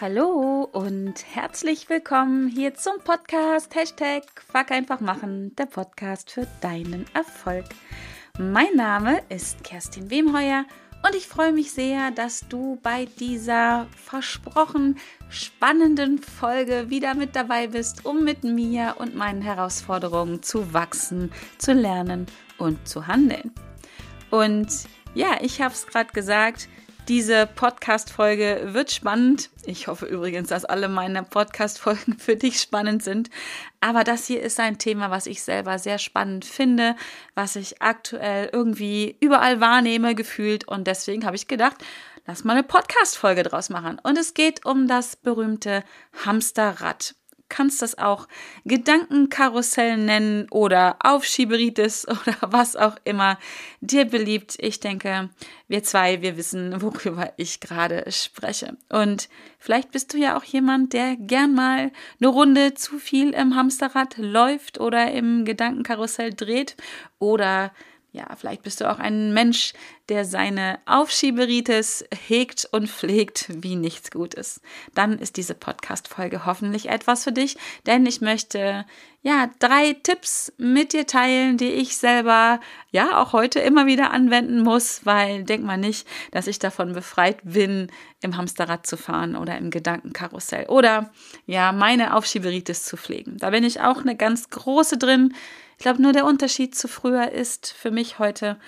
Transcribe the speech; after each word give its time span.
Hallo 0.00 0.68
und 0.70 1.24
herzlich 1.34 1.90
willkommen 1.90 2.46
hier 2.46 2.72
zum 2.72 3.00
Podcast 3.02 3.74
Hashtag 3.74 4.22
Fuck 4.46 4.70
einfach 4.70 5.00
machen, 5.00 5.56
der 5.56 5.66
Podcast 5.66 6.30
für 6.30 6.46
deinen 6.60 7.04
Erfolg. 7.14 7.64
Mein 8.38 8.76
Name 8.76 9.20
ist 9.28 9.64
Kerstin 9.64 10.08
Wemheuer 10.08 10.66
und 11.04 11.16
ich 11.16 11.26
freue 11.26 11.50
mich 11.50 11.72
sehr, 11.72 12.12
dass 12.12 12.46
du 12.48 12.78
bei 12.80 13.06
dieser 13.18 13.88
versprochen 13.96 14.98
spannenden 15.30 16.18
Folge 16.18 16.90
wieder 16.90 17.16
mit 17.16 17.34
dabei 17.34 17.66
bist, 17.66 18.06
um 18.06 18.22
mit 18.22 18.44
mir 18.44 18.94
und 18.98 19.16
meinen 19.16 19.42
Herausforderungen 19.42 20.44
zu 20.44 20.72
wachsen, 20.72 21.32
zu 21.58 21.72
lernen 21.72 22.26
und 22.56 22.86
zu 22.86 23.08
handeln. 23.08 23.50
Und 24.30 24.68
ja, 25.14 25.38
ich 25.40 25.60
habe 25.60 25.74
es 25.74 25.88
gerade 25.88 26.12
gesagt, 26.12 26.68
diese 27.08 27.46
Podcast-Folge 27.46 28.68
wird 28.74 28.92
spannend. 28.92 29.48
Ich 29.64 29.86
hoffe 29.88 30.04
übrigens, 30.04 30.50
dass 30.50 30.66
alle 30.66 30.88
meine 30.88 31.22
Podcast-Folgen 31.22 32.18
für 32.18 32.36
dich 32.36 32.60
spannend 32.60 33.02
sind. 33.02 33.30
Aber 33.80 34.04
das 34.04 34.26
hier 34.26 34.42
ist 34.42 34.60
ein 34.60 34.78
Thema, 34.78 35.10
was 35.10 35.26
ich 35.26 35.42
selber 35.42 35.78
sehr 35.78 35.98
spannend 35.98 36.44
finde, 36.44 36.96
was 37.34 37.56
ich 37.56 37.80
aktuell 37.80 38.50
irgendwie 38.52 39.16
überall 39.20 39.58
wahrnehme, 39.60 40.14
gefühlt. 40.14 40.68
Und 40.68 40.86
deswegen 40.86 41.24
habe 41.24 41.36
ich 41.36 41.48
gedacht, 41.48 41.76
lass 42.26 42.44
mal 42.44 42.52
eine 42.52 42.62
Podcast-Folge 42.62 43.42
draus 43.42 43.70
machen. 43.70 43.98
Und 44.02 44.18
es 44.18 44.34
geht 44.34 44.66
um 44.66 44.86
das 44.86 45.16
berühmte 45.16 45.84
Hamsterrad 46.26 47.14
kannst 47.48 47.82
das 47.82 47.98
auch 47.98 48.28
Gedankenkarussell 48.64 49.96
nennen 49.96 50.46
oder 50.50 50.96
Aufschieberitis 51.00 52.06
oder 52.08 52.36
was 52.40 52.76
auch 52.76 52.96
immer 53.04 53.38
dir 53.80 54.04
beliebt. 54.04 54.56
Ich 54.58 54.80
denke, 54.80 55.30
wir 55.68 55.82
zwei, 55.82 56.22
wir 56.22 56.36
wissen, 56.36 56.80
worüber 56.82 57.32
ich 57.36 57.60
gerade 57.60 58.04
spreche. 58.10 58.76
Und 58.88 59.28
vielleicht 59.58 59.90
bist 59.90 60.14
du 60.14 60.18
ja 60.18 60.36
auch 60.36 60.44
jemand, 60.44 60.92
der 60.92 61.16
gern 61.16 61.54
mal 61.54 61.90
eine 62.20 62.28
Runde 62.28 62.74
zu 62.74 62.98
viel 62.98 63.30
im 63.30 63.54
Hamsterrad 63.54 64.16
läuft 64.18 64.80
oder 64.80 65.10
im 65.12 65.44
Gedankenkarussell 65.44 66.34
dreht 66.34 66.76
oder 67.18 67.72
ja, 68.18 68.26
vielleicht 68.36 68.62
bist 68.62 68.80
du 68.80 68.90
auch 68.90 68.98
ein 68.98 69.32
Mensch, 69.32 69.74
der 70.08 70.24
seine 70.24 70.80
Aufschieberitis 70.86 72.04
hegt 72.26 72.68
und 72.72 72.90
pflegt 72.90 73.46
wie 73.48 73.76
nichts 73.76 74.10
Gutes. 74.10 74.60
Dann 74.92 75.20
ist 75.20 75.36
diese 75.36 75.54
Podcast-Folge 75.54 76.44
hoffentlich 76.44 76.88
etwas 76.88 77.22
für 77.22 77.30
dich, 77.30 77.56
denn 77.86 78.06
ich 78.06 78.20
möchte 78.20 78.86
ja 79.22 79.50
drei 79.60 79.92
Tipps 80.02 80.52
mit 80.58 80.94
dir 80.94 81.06
teilen, 81.06 81.58
die 81.58 81.70
ich 81.70 81.96
selber 81.96 82.58
ja 82.90 83.22
auch 83.22 83.32
heute 83.32 83.60
immer 83.60 83.86
wieder 83.86 84.10
anwenden 84.10 84.62
muss, 84.62 85.06
weil 85.06 85.44
denk 85.44 85.62
mal 85.62 85.78
nicht, 85.78 86.08
dass 86.32 86.48
ich 86.48 86.58
davon 86.58 86.94
befreit 86.94 87.38
bin, 87.44 87.86
im 88.20 88.36
Hamsterrad 88.36 88.84
zu 88.84 88.96
fahren 88.96 89.36
oder 89.36 89.56
im 89.58 89.70
Gedankenkarussell 89.70 90.66
oder 90.66 91.12
ja, 91.46 91.70
meine 91.70 92.16
Aufschieberitis 92.16 92.82
zu 92.82 92.96
pflegen. 92.96 93.36
Da 93.38 93.50
bin 93.50 93.62
ich 93.62 93.80
auch 93.80 93.98
eine 93.98 94.16
ganz 94.16 94.50
große 94.50 94.98
drin. 94.98 95.34
Ich 95.78 95.82
glaube, 95.82 96.02
nur 96.02 96.12
der 96.12 96.24
Unterschied 96.24 96.74
zu 96.74 96.88
früher 96.88 97.30
ist 97.30 97.72
für 97.72 97.92
mich 97.92 98.18
heute, 98.18 98.58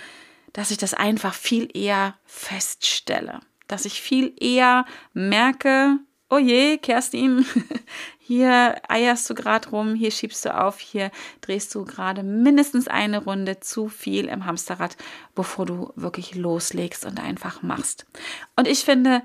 dass 0.53 0.71
ich 0.71 0.79
das 0.79 0.95
einfach 0.95 1.35
viel 1.35 1.69
eher 1.77 2.15
feststelle. 2.25 3.41
Dass 3.67 3.85
ich 3.85 4.01
viel 4.01 4.33
eher 4.39 4.85
merke, 5.13 5.99
oh 6.29 6.39
je, 6.39 6.79
Kerstin, 6.79 7.45
hier 8.21 8.81
eierst 8.89 9.29
du 9.29 9.35
gerade 9.35 9.69
rum, 9.71 9.97
hier 9.97 10.13
schiebst 10.13 10.45
du 10.45 10.57
auf, 10.57 10.79
hier 10.79 11.11
drehst 11.41 11.75
du 11.75 11.85
gerade 11.85 12.23
mindestens 12.23 12.87
eine 12.87 13.25
Runde 13.25 13.59
zu 13.59 13.89
viel 13.89 14.27
im 14.27 14.47
Hamsterrad, 14.47 14.97
bevor 15.35 15.67
du 15.67 15.93
wirklich 15.97 16.37
loslegst 16.37 17.05
und 17.05 17.19
einfach 17.19 17.63
machst. 17.63 18.07
Und 18.55 18.69
ich 18.69 18.85
finde, 18.85 19.23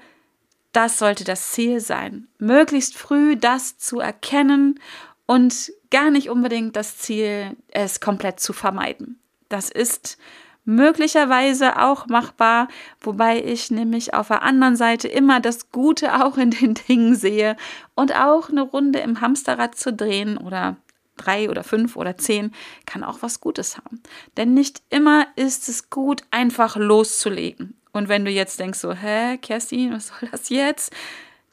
das 0.71 0.97
sollte 0.97 1.23
das 1.23 1.51
Ziel 1.51 1.79
sein, 1.79 2.27
möglichst 2.39 2.97
früh 2.97 3.37
das 3.37 3.77
zu 3.77 3.99
erkennen 3.99 4.79
und 5.25 5.71
gar 5.91 6.11
nicht 6.11 6.29
unbedingt 6.29 6.75
das 6.75 6.97
Ziel, 6.97 7.55
es 7.69 7.99
komplett 7.99 8.39
zu 8.39 8.53
vermeiden. 8.53 9.19
Das 9.49 9.69
ist 9.69 10.17
möglicherweise 10.65 11.81
auch 11.81 12.07
machbar, 12.07 12.67
wobei 12.99 13.43
ich 13.43 13.71
nämlich 13.71 14.13
auf 14.13 14.27
der 14.27 14.41
anderen 14.41 14.75
Seite 14.75 15.07
immer 15.07 15.39
das 15.39 15.71
Gute 15.71 16.13
auch 16.25 16.37
in 16.37 16.51
den 16.51 16.73
Dingen 16.73 17.15
sehe 17.15 17.55
und 17.95 18.15
auch 18.15 18.49
eine 18.49 18.61
Runde 18.61 18.99
im 18.99 19.21
Hamsterrad 19.21 19.75
zu 19.75 19.93
drehen 19.93 20.37
oder 20.37 20.77
drei 21.17 21.49
oder 21.49 21.63
fünf 21.63 21.95
oder 21.95 22.17
zehn 22.17 22.51
kann 22.85 23.03
auch 23.03 23.21
was 23.21 23.39
Gutes 23.39 23.77
haben. 23.77 24.01
Denn 24.35 24.53
nicht 24.53 24.81
immer 24.89 25.27
ist 25.35 25.69
es 25.69 25.89
gut, 25.89 26.23
einfach 26.29 26.75
loszulegen. 26.75 27.79
Und 27.93 28.09
wenn 28.09 28.25
du 28.25 28.31
jetzt 28.31 28.59
denkst 28.59 28.79
so, 28.79 28.91
hä, 28.91 29.37
Kerstin, 29.37 29.93
was 29.93 30.07
soll 30.07 30.27
das 30.29 30.49
jetzt? 30.49 30.93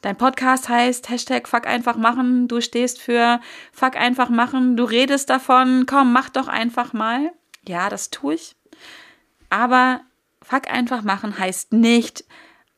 Dein 0.03 0.17
Podcast 0.17 0.67
heißt 0.67 1.07
Hashtag 1.07 1.47
Fuck 1.47 1.65
einfach 1.65 1.95
machen. 1.95 2.49
Du 2.49 2.59
stehst 2.59 2.99
für 2.99 3.39
Fuck 3.71 3.95
einfach 3.95 4.27
machen. 4.27 4.75
Du 4.75 4.83
redest 4.83 5.29
davon, 5.29 5.85
komm, 5.85 6.11
mach 6.11 6.29
doch 6.29 6.49
einfach 6.49 6.91
mal. 6.91 7.31
Ja, 7.65 7.89
das 7.89 8.09
tue 8.09 8.33
ich. 8.33 8.57
Aber 9.49 10.01
Fuck 10.41 10.69
einfach 10.69 11.03
machen 11.03 11.39
heißt 11.39 11.71
nicht 11.71 12.25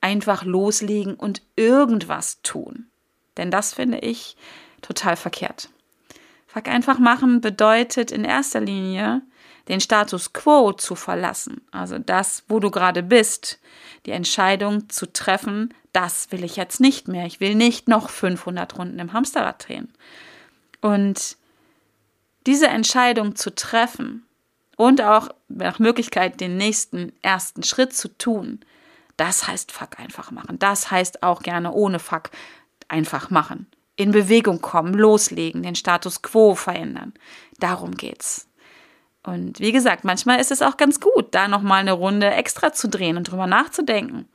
einfach 0.01 0.43
loslegen 0.43 1.15
und 1.15 1.41
irgendwas 1.55 2.43
tun. 2.43 2.91
Denn 3.37 3.49
das 3.49 3.73
finde 3.73 3.97
ich 3.97 4.37
total 4.83 5.15
verkehrt. 5.15 5.69
Fuck 6.45 6.67
einfach 6.67 6.99
machen 6.99 7.41
bedeutet 7.41 8.11
in 8.11 8.23
erster 8.23 8.61
Linie, 8.61 9.23
den 9.67 9.79
Status 9.79 10.33
quo 10.33 10.73
zu 10.73 10.95
verlassen, 10.95 11.61
also 11.71 11.97
das, 11.97 12.43
wo 12.47 12.59
du 12.59 12.69
gerade 12.69 13.01
bist, 13.03 13.59
die 14.05 14.11
Entscheidung 14.11 14.89
zu 14.89 15.11
treffen, 15.11 15.73
das 15.91 16.31
will 16.31 16.43
ich 16.43 16.55
jetzt 16.55 16.79
nicht 16.79 17.07
mehr. 17.07 17.25
Ich 17.25 17.39
will 17.39 17.55
nicht 17.55 17.87
noch 17.87 18.09
500 18.09 18.77
Runden 18.77 18.99
im 18.99 19.13
Hamsterrad 19.13 19.67
drehen. 19.67 19.91
Und 20.81 21.37
diese 22.45 22.67
Entscheidung 22.67 23.35
zu 23.35 23.55
treffen 23.55 24.25
und 24.77 25.01
auch 25.01 25.29
nach 25.47 25.79
Möglichkeit 25.79 26.41
den 26.41 26.57
nächsten 26.57 27.13
ersten 27.21 27.63
Schritt 27.63 27.93
zu 27.93 28.09
tun, 28.09 28.59
das 29.17 29.47
heißt 29.47 29.71
Fuck 29.71 29.99
einfach 29.99 30.31
machen. 30.31 30.59
Das 30.59 30.91
heißt 30.91 31.23
auch 31.23 31.41
gerne 31.41 31.71
ohne 31.71 31.99
Fuck 31.99 32.29
einfach 32.87 33.29
machen. 33.29 33.67
In 33.95 34.11
Bewegung 34.11 34.61
kommen, 34.61 34.93
loslegen, 34.93 35.63
den 35.63 35.75
Status 35.75 36.21
quo 36.21 36.53
verändern. 36.53 37.13
Darum 37.59 37.95
geht's. 37.95 38.47
Und 39.25 39.59
wie 39.59 39.71
gesagt, 39.71 40.03
manchmal 40.03 40.39
ist 40.39 40.51
es 40.51 40.61
auch 40.61 40.77
ganz 40.77 40.99
gut, 40.99 41.33
da 41.33 41.47
nochmal 41.47 41.79
eine 41.79 41.93
Runde 41.93 42.29
extra 42.29 42.71
zu 42.71 42.87
drehen 42.87 43.17
und 43.17 43.31
drüber 43.31 43.47
nachzudenken. 43.47 44.29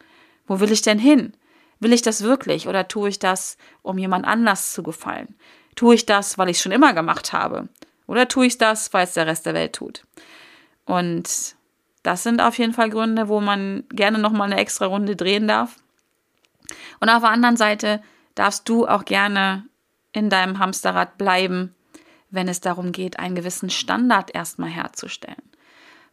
Wo 0.47 0.59
will 0.59 0.73
ich 0.73 0.83
denn 0.83 0.99
hin? 0.99 1.33
Will 1.78 1.93
ich 1.93 2.03
das 2.03 2.25
wirklich 2.25 2.67
oder 2.67 2.89
tue 2.89 3.09
ich 3.09 3.21
das, 3.21 3.56
um 3.83 3.99
jemand 3.99 4.27
anders 4.27 4.73
zu 4.73 4.83
gefallen? 4.83 5.37
Tue 5.77 5.95
ich 5.95 6.06
das, 6.06 6.39
weil 6.39 6.49
ich 6.49 6.56
es 6.56 6.62
schon 6.62 6.73
immer 6.73 6.93
gemacht 6.93 7.33
habe? 7.33 7.69
Oder 8.09 8.27
tue 8.27 8.47
ich 8.47 8.59
das, 8.59 8.93
weil 8.93 9.05
es 9.05 9.15
der 9.15 9.28
Rest 9.28 9.47
der 9.47 9.55
Welt 9.55 9.75
tut? 9.75 10.03
Und 10.87 11.55
das 12.03 12.25
sind 12.25 12.41
auf 12.41 12.59
jeden 12.59 12.72
Fall 12.72 12.91
Gründe, 12.91 13.28
wo 13.28 13.41
man 13.41 13.84
gerne 13.91 14.19
nochmal 14.19 14.51
eine 14.51 14.61
extra 14.61 14.87
Runde 14.87 15.15
drehen 15.15 15.47
darf. 15.47 15.77
Und 16.99 17.09
auf 17.09 17.22
der 17.22 17.31
anderen 17.31 17.57
Seite 17.57 18.03
darfst 18.34 18.69
du 18.69 18.89
auch 18.89 19.05
gerne 19.05 19.67
in 20.12 20.31
deinem 20.31 20.59
Hamsterrad 20.59 21.17
bleiben, 21.17 21.77
wenn 22.31 22.49
es 22.49 22.61
darum 22.61 22.93
geht, 22.93 23.19
einen 23.19 23.35
gewissen 23.35 23.71
Standard 23.71 24.35
erstmal 24.35 24.71
herzustellen. 24.71 25.43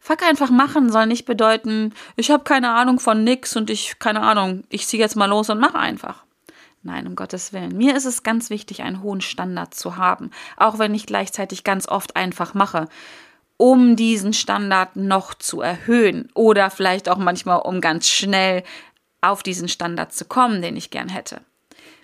Fuck 0.00 0.22
einfach 0.22 0.50
machen 0.50 0.90
soll 0.92 1.06
nicht 1.06 1.24
bedeuten, 1.24 1.92
ich 2.16 2.30
habe 2.30 2.44
keine 2.44 2.70
Ahnung 2.70 3.00
von 3.00 3.24
nix 3.24 3.56
und 3.56 3.68
ich, 3.68 3.98
keine 3.98 4.20
Ahnung, 4.20 4.64
ich 4.68 4.86
ziehe 4.86 5.02
jetzt 5.02 5.16
mal 5.16 5.26
los 5.26 5.50
und 5.50 5.58
mache 5.58 5.78
einfach. 5.78 6.24
Nein, 6.82 7.06
um 7.08 7.16
Gottes 7.16 7.52
Willen. 7.52 7.76
Mir 7.76 7.96
ist 7.96 8.04
es 8.04 8.22
ganz 8.22 8.50
wichtig, 8.50 8.82
einen 8.82 9.02
hohen 9.02 9.20
Standard 9.20 9.74
zu 9.74 9.96
haben, 9.96 10.30
auch 10.56 10.78
wenn 10.78 10.94
ich 10.94 11.06
gleichzeitig 11.06 11.64
ganz 11.64 11.88
oft 11.88 12.14
einfach 12.16 12.54
mache, 12.54 12.88
um 13.56 13.96
diesen 13.96 14.32
Standard 14.32 14.94
noch 14.94 15.34
zu 15.34 15.60
erhöhen 15.60 16.30
oder 16.34 16.70
vielleicht 16.70 17.08
auch 17.08 17.18
manchmal, 17.18 17.58
um 17.58 17.80
ganz 17.80 18.08
schnell 18.08 18.62
auf 19.20 19.42
diesen 19.42 19.68
Standard 19.68 20.12
zu 20.12 20.24
kommen, 20.24 20.62
den 20.62 20.76
ich 20.76 20.90
gern 20.90 21.08
hätte. 21.08 21.40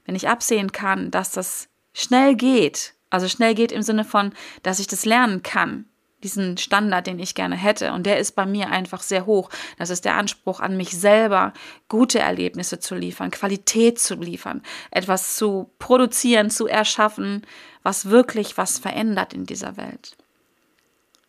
Wenn 0.05 0.17
ich 0.17 0.29
absehen 0.29 0.73
kann, 0.73 1.13
dass 1.13 1.31
das 1.31 1.69
schnell 1.93 2.35
geht, 2.35 2.95
also 3.15 3.29
schnell 3.29 3.55
geht 3.55 3.71
im 3.71 3.83
Sinne 3.83 4.05
von, 4.05 4.33
dass 4.65 4.81
ich 4.81 4.89
das 4.89 5.05
lernen 5.05 5.45
kann, 5.45 5.85
diesen 6.25 6.57
Standard, 6.57 7.07
den 7.07 7.21
ich 7.21 7.37
gerne 7.37 7.55
hätte. 7.55 7.93
Und 7.93 8.07
der 8.07 8.19
ist 8.19 8.33
bei 8.33 8.45
mir 8.45 8.71
einfach 8.71 9.03
sehr 9.03 9.25
hoch. 9.25 9.51
Das 9.79 9.89
ist 9.89 10.05
der 10.05 10.17
Anspruch 10.17 10.59
an 10.59 10.77
mich 10.77 10.91
selber, 10.99 11.53
gute 11.89 12.19
Erlebnisse 12.19 12.81
zu 12.81 12.97
liefern, 12.97 13.31
Qualität 13.31 14.01
zu 14.01 14.17
liefern, 14.17 14.63
etwas 14.91 15.37
zu 15.37 15.71
produzieren, 15.79 16.51
zu 16.51 16.67
erschaffen, 16.67 17.47
was 17.85 18.11
wirklich 18.11 18.59
was 18.59 18.81
verändert 18.81 19.33
in 19.33 19.47
dieser 19.47 19.77
Welt. 19.77 20.17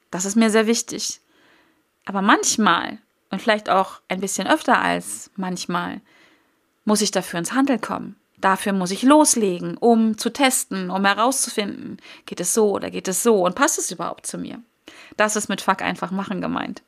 Das 0.10 0.26
ist 0.26 0.36
mir 0.36 0.50
sehr 0.50 0.66
wichtig. 0.66 1.20
Aber 2.06 2.24
manchmal, 2.24 2.98
und 3.30 3.44
vielleicht 3.44 3.70
auch 3.70 4.02
ein 4.08 4.22
bisschen 4.22 4.48
öfter 4.48 4.82
als 4.82 5.30
manchmal, 5.36 6.02
muss 6.84 7.02
ich 7.02 7.12
dafür 7.12 7.38
ins 7.38 7.54
Handeln 7.54 7.82
kommen. 7.82 8.16
Dafür 8.40 8.74
muss 8.74 8.92
ich 8.92 9.04
loslegen, 9.04 9.78
um 9.78 10.18
zu 10.18 10.32
testen, 10.32 10.90
um 10.90 11.06
herauszufinden, 11.06 11.98
geht 12.26 12.40
es 12.40 12.54
so 12.54 12.72
oder 12.72 12.92
geht 12.92 13.08
es 13.08 13.24
so 13.24 13.46
und 13.46 13.56
passt 13.56 13.80
es 13.80 13.92
überhaupt 13.92 14.26
zu 14.26 14.38
mir. 14.38 14.62
Das 15.18 15.36
ist 15.36 15.50
mit 15.50 15.62
Fuck 15.62 15.82
einfach 15.82 16.12
machen 16.12 16.42
gemeint. 16.42 16.84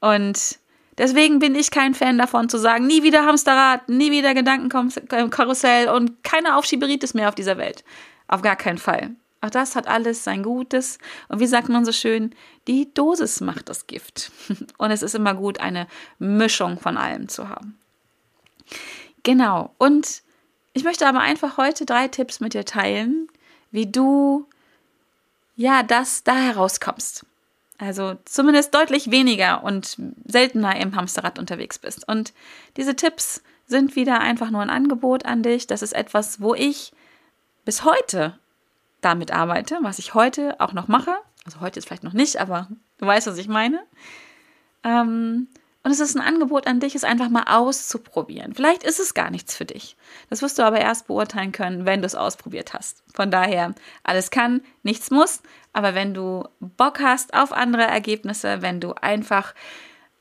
Und 0.00 0.58
Deswegen 0.96 1.40
bin 1.40 1.56
ich 1.56 1.72
kein 1.72 1.94
Fan 1.94 2.18
davon 2.18 2.48
zu 2.48 2.56
sagen, 2.56 2.86
nie 2.86 3.02
wieder 3.02 3.26
Hamsterrad, 3.26 3.88
nie 3.88 4.12
wieder 4.12 4.32
Gedankenkarussell 4.32 5.88
und 5.88 6.22
keine 6.22 6.56
Aufschieberitis 6.56 7.14
mehr 7.14 7.28
auf 7.28 7.34
dieser 7.34 7.58
Welt. 7.58 7.82
Auf 8.28 8.42
gar 8.42 8.54
keinen 8.54 8.78
Fall. 8.78 9.10
Auch 9.40 9.50
das 9.50 9.76
hat 9.76 9.88
alles 9.88 10.24
sein 10.24 10.42
Gutes. 10.42 10.98
Und 11.28 11.40
wie 11.40 11.46
sagt 11.46 11.68
man 11.68 11.84
so 11.84 11.92
schön, 11.92 12.34
die 12.66 12.94
Dosis 12.94 13.40
macht 13.40 13.68
das 13.68 13.86
Gift. 13.86 14.32
Und 14.78 14.90
es 14.90 15.02
ist 15.02 15.14
immer 15.14 15.34
gut, 15.34 15.60
eine 15.60 15.86
Mischung 16.18 16.78
von 16.78 16.96
allem 16.96 17.28
zu 17.28 17.50
haben. 17.50 17.78
Genau. 19.22 19.74
Und 19.76 20.22
ich 20.74 20.84
möchte 20.84 21.06
aber 21.06 21.20
einfach 21.20 21.56
heute 21.56 21.86
drei 21.86 22.08
Tipps 22.08 22.40
mit 22.40 22.52
dir 22.52 22.64
teilen, 22.64 23.28
wie 23.70 23.86
du 23.86 24.46
ja 25.56 25.82
das 25.82 26.24
da 26.24 26.34
herauskommst. 26.34 27.24
Also 27.78 28.16
zumindest 28.24 28.74
deutlich 28.74 29.10
weniger 29.10 29.64
und 29.64 29.96
seltener 30.26 30.76
im 30.76 30.94
Hamsterrad 30.94 31.38
unterwegs 31.38 31.78
bist. 31.78 32.06
Und 32.06 32.32
diese 32.76 32.94
Tipps 32.96 33.42
sind 33.66 33.96
wieder 33.96 34.20
einfach 34.20 34.50
nur 34.50 34.60
ein 34.62 34.70
Angebot 34.70 35.24
an 35.24 35.42
dich. 35.42 35.66
Das 35.66 35.82
ist 35.82 35.92
etwas, 35.92 36.40
wo 36.40 36.54
ich 36.54 36.92
bis 37.64 37.84
heute 37.84 38.38
damit 39.00 39.32
arbeite, 39.32 39.78
was 39.82 39.98
ich 39.98 40.14
heute 40.14 40.60
auch 40.60 40.72
noch 40.72 40.88
mache. 40.88 41.14
Also 41.44 41.60
heute 41.60 41.78
ist 41.78 41.86
vielleicht 41.86 42.04
noch 42.04 42.12
nicht, 42.12 42.40
aber 42.40 42.68
du 42.98 43.06
weißt, 43.06 43.26
was 43.26 43.38
ich 43.38 43.48
meine. 43.48 43.82
Ähm, 44.82 45.48
und 45.84 45.90
es 45.90 46.00
ist 46.00 46.16
ein 46.16 46.22
Angebot 46.22 46.66
an 46.66 46.80
dich, 46.80 46.94
es 46.94 47.04
einfach 47.04 47.28
mal 47.28 47.44
auszuprobieren. 47.46 48.54
Vielleicht 48.54 48.82
ist 48.82 48.98
es 48.98 49.12
gar 49.12 49.30
nichts 49.30 49.54
für 49.54 49.66
dich. 49.66 49.96
Das 50.30 50.40
wirst 50.40 50.58
du 50.58 50.62
aber 50.62 50.80
erst 50.80 51.06
beurteilen 51.08 51.52
können, 51.52 51.84
wenn 51.84 52.00
du 52.00 52.06
es 52.06 52.14
ausprobiert 52.14 52.72
hast. 52.72 53.02
Von 53.12 53.30
daher, 53.30 53.74
alles 54.02 54.30
kann, 54.30 54.62
nichts 54.82 55.10
muss. 55.10 55.42
Aber 55.74 55.94
wenn 55.94 56.14
du 56.14 56.48
Bock 56.58 57.00
hast 57.00 57.34
auf 57.34 57.52
andere 57.52 57.82
Ergebnisse, 57.82 58.62
wenn 58.62 58.80
du 58.80 58.94
einfach 58.94 59.54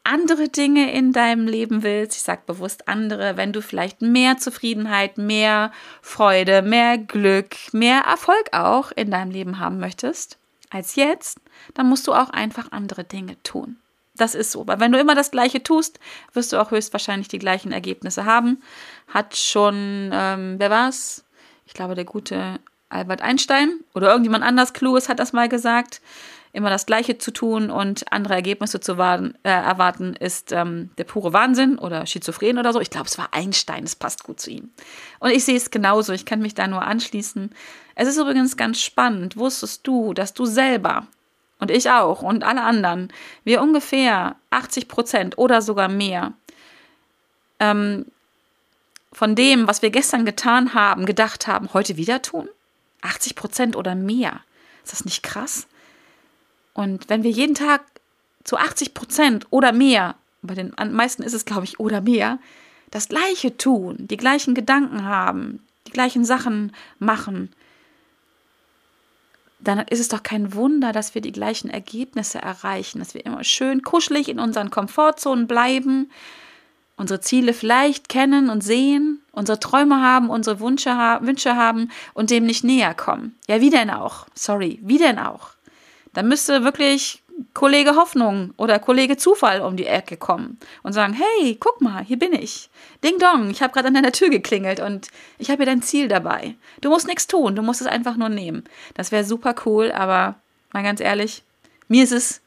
andere 0.03 0.49
Dinge 0.49 0.91
in 0.91 1.13
deinem 1.13 1.47
Leben 1.47 1.81
willst, 1.81 2.17
ich 2.17 2.23
sage 2.23 2.41
bewusst 2.45 2.89
andere, 2.89 3.37
wenn 3.37 3.53
du 3.53 3.61
vielleicht 3.61 4.01
mehr 4.01 4.37
Zufriedenheit, 4.37 5.17
mehr 5.17 5.71
Freude, 6.01 6.61
mehr 6.61 6.97
Glück, 6.97 7.55
mehr 7.71 8.01
Erfolg 8.01 8.49
auch 8.51 8.91
in 8.91 9.11
deinem 9.11 9.31
Leben 9.31 9.59
haben 9.59 9.79
möchtest 9.79 10.37
als 10.69 10.95
jetzt, 10.95 11.39
dann 11.73 11.87
musst 11.87 12.07
du 12.07 12.13
auch 12.13 12.31
einfach 12.31 12.71
andere 12.71 13.05
Dinge 13.05 13.41
tun. 13.43 13.77
Das 14.15 14.35
ist 14.35 14.51
so. 14.51 14.67
Weil 14.67 14.79
wenn 14.79 14.91
du 14.91 14.99
immer 14.99 15.15
das 15.15 15.31
Gleiche 15.31 15.63
tust, 15.63 15.99
wirst 16.33 16.53
du 16.53 16.61
auch 16.61 16.71
höchstwahrscheinlich 16.71 17.27
die 17.27 17.39
gleichen 17.39 17.71
Ergebnisse 17.71 18.25
haben. 18.25 18.61
Hat 19.07 19.35
schon, 19.35 20.11
ähm, 20.13 20.55
wer 20.59 20.69
war's? 20.69 21.25
Ich 21.65 21.73
glaube, 21.73 21.95
der 21.95 22.05
gute 22.05 22.59
Albert 22.89 23.21
Einstein 23.21 23.79
oder 23.95 24.09
irgendjemand 24.09 24.43
anders 24.43 24.73
Kluges 24.73 25.09
hat 25.09 25.19
das 25.19 25.33
mal 25.33 25.49
gesagt. 25.49 26.01
Immer 26.55 26.69
das 26.69 26.85
Gleiche 26.85 27.17
zu 27.17 27.31
tun 27.31 27.71
und 27.71 28.11
andere 28.11 28.35
Ergebnisse 28.35 28.79
zu 28.79 28.99
warten, 28.99 29.33
äh, 29.41 29.49
erwarten, 29.49 30.15
ist 30.15 30.51
ähm, 30.51 30.91
der 30.99 31.05
pure 31.05 31.33
Wahnsinn 31.33 31.79
oder 31.79 32.05
Schizophren 32.05 32.59
oder 32.59 32.71
so. 32.73 32.79
Ich 32.79 32.91
glaube, 32.91 33.07
es 33.07 33.17
war 33.17 33.29
Einstein, 33.31 33.85
es 33.85 33.95
passt 33.95 34.23
gut 34.23 34.39
zu 34.39 34.51
ihm. 34.51 34.69
Und 35.17 35.31
ich 35.31 35.43
sehe 35.43 35.57
es 35.57 35.71
genauso, 35.71 36.13
ich 36.13 36.27
kann 36.27 36.41
mich 36.41 36.53
da 36.53 36.67
nur 36.67 36.83
anschließen. 36.83 37.49
Es 37.95 38.07
ist 38.07 38.17
übrigens 38.17 38.55
ganz 38.55 38.79
spannend. 38.79 39.35
Wusstest 39.35 39.87
du, 39.87 40.13
dass 40.13 40.35
du 40.35 40.45
selber 40.45 41.07
und 41.63 41.71
ich 41.71 41.89
auch 41.89 42.21
und 42.21 42.43
alle 42.43 42.61
anderen, 42.61 43.11
wir 43.45 43.61
ungefähr 43.61 44.35
80 44.49 44.89
Prozent 44.89 45.37
oder 45.37 45.61
sogar 45.61 45.87
mehr 45.87 46.33
ähm, 47.61 48.05
von 49.13 49.33
dem, 49.33 49.65
was 49.65 49.81
wir 49.81 49.89
gestern 49.89 50.25
getan 50.25 50.73
haben, 50.73 51.05
gedacht 51.05 51.47
haben, 51.47 51.73
heute 51.73 51.95
wieder 51.95 52.21
tun? 52.21 52.49
80 53.01 53.35
Prozent 53.35 53.75
oder 53.77 53.95
mehr. 53.95 54.41
Ist 54.83 54.91
das 54.91 55.05
nicht 55.05 55.23
krass? 55.23 55.67
Und 56.73 57.07
wenn 57.07 57.23
wir 57.23 57.31
jeden 57.31 57.55
Tag 57.55 57.81
zu 58.43 58.57
80 58.57 58.93
Prozent 58.93 59.47
oder 59.49 59.71
mehr, 59.71 60.15
bei 60.41 60.55
den 60.55 60.73
meisten 60.91 61.23
ist 61.23 61.33
es, 61.33 61.45
glaube 61.45 61.63
ich, 61.63 61.79
oder 61.79 62.01
mehr, 62.01 62.39
das 62.91 63.07
Gleiche 63.07 63.55
tun, 63.55 63.95
die 63.99 64.17
gleichen 64.17 64.53
Gedanken 64.53 65.05
haben, 65.05 65.65
die 65.87 65.91
gleichen 65.91 66.25
Sachen 66.25 66.75
machen, 66.99 67.53
dann 69.63 69.79
ist 69.79 69.99
es 69.99 70.09
doch 70.09 70.23
kein 70.23 70.53
Wunder, 70.53 70.91
dass 70.91 71.15
wir 71.15 71.21
die 71.21 71.31
gleichen 71.31 71.69
Ergebnisse 71.69 72.39
erreichen, 72.39 72.99
dass 72.99 73.13
wir 73.13 73.25
immer 73.25 73.43
schön 73.43 73.81
kuschelig 73.81 74.29
in 74.29 74.39
unseren 74.39 74.69
Komfortzonen 74.69 75.47
bleiben, 75.47 76.11
unsere 76.97 77.21
Ziele 77.21 77.53
vielleicht 77.53 78.09
kennen 78.09 78.49
und 78.49 78.63
sehen, 78.63 79.21
unsere 79.31 79.59
Träume 79.59 80.01
haben, 80.01 80.29
unsere 80.29 80.59
Wünsche, 80.59 80.91
Wünsche 81.21 81.55
haben 81.55 81.89
und 82.13 82.29
dem 82.29 82.45
nicht 82.45 82.63
näher 82.63 82.93
kommen. 82.93 83.35
Ja, 83.47 83.61
wie 83.61 83.69
denn 83.69 83.89
auch? 83.89 84.27
Sorry, 84.35 84.79
wie 84.83 84.97
denn 84.97 85.17
auch? 85.17 85.49
Da 86.13 86.21
müsste 86.21 86.63
wirklich 86.63 87.22
Kollege 87.53 87.95
Hoffnung 87.95 88.53
oder 88.57 88.79
Kollege 88.79 89.17
Zufall 89.17 89.61
um 89.61 89.77
die 89.77 89.87
Ecke 89.87 90.17
kommen 90.17 90.59
und 90.83 90.93
sagen, 90.93 91.13
hey, 91.13 91.57
guck 91.59 91.81
mal, 91.81 92.03
hier 92.03 92.17
bin 92.17 92.33
ich. 92.33 92.69
Ding 93.03 93.19
dong, 93.19 93.49
ich 93.49 93.61
habe 93.61 93.73
gerade 93.73 93.87
an 93.87 93.93
deiner 93.93 94.11
Tür 94.11 94.29
geklingelt 94.29 94.79
und 94.79 95.09
ich 95.37 95.49
habe 95.49 95.57
hier 95.57 95.65
dein 95.65 95.81
Ziel 95.81 96.07
dabei. 96.07 96.55
Du 96.81 96.89
musst 96.89 97.07
nichts 97.07 97.27
tun, 97.27 97.55
du 97.55 97.61
musst 97.61 97.81
es 97.81 97.87
einfach 97.87 98.15
nur 98.15 98.29
nehmen. 98.29 98.63
Das 98.93 99.11
wäre 99.11 99.23
super 99.23 99.55
cool, 99.65 99.91
aber 99.91 100.35
mal 100.71 100.83
ganz 100.83 100.99
ehrlich, 100.99 101.43
mir 101.87 102.03
ist 102.03 102.11
es, 102.11 102.41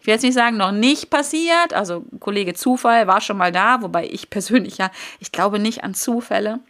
ich 0.00 0.06
will 0.06 0.14
jetzt 0.14 0.22
nicht 0.22 0.34
sagen, 0.34 0.56
noch 0.56 0.72
nicht 0.72 1.10
passiert. 1.10 1.72
Also 1.72 2.04
Kollege 2.18 2.54
Zufall 2.54 3.06
war 3.06 3.20
schon 3.20 3.36
mal 3.36 3.52
da, 3.52 3.82
wobei 3.82 4.06
ich 4.06 4.30
persönlich 4.30 4.78
ja, 4.78 4.90
ich 5.20 5.32
glaube 5.32 5.58
nicht 5.58 5.84
an 5.84 5.94
Zufälle. 5.94 6.60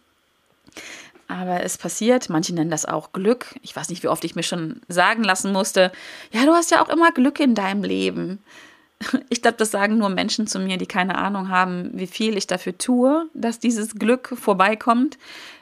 Aber 1.32 1.62
es 1.62 1.78
passiert, 1.78 2.28
manche 2.28 2.54
nennen 2.54 2.70
das 2.70 2.84
auch 2.84 3.12
Glück. 3.12 3.54
Ich 3.62 3.74
weiß 3.74 3.88
nicht, 3.88 4.02
wie 4.02 4.08
oft 4.08 4.22
ich 4.22 4.34
mir 4.34 4.42
schon 4.42 4.82
sagen 4.88 5.24
lassen 5.24 5.50
musste, 5.50 5.90
ja, 6.30 6.44
du 6.44 6.52
hast 6.52 6.70
ja 6.70 6.84
auch 6.84 6.90
immer 6.90 7.10
Glück 7.10 7.40
in 7.40 7.54
deinem 7.54 7.84
Leben. 7.84 8.42
Ich 9.30 9.42
glaube, 9.42 9.56
das 9.56 9.72
sagen 9.72 9.98
nur 9.98 10.10
Menschen 10.10 10.46
zu 10.46 10.60
mir, 10.60 10.76
die 10.76 10.86
keine 10.86 11.16
Ahnung 11.16 11.48
haben, 11.48 11.90
wie 11.94 12.06
viel 12.06 12.36
ich 12.36 12.46
dafür 12.46 12.78
tue, 12.78 13.28
dass 13.34 13.58
dieses 13.58 13.96
Glück 13.96 14.32
vorbeikommt. 14.36 15.18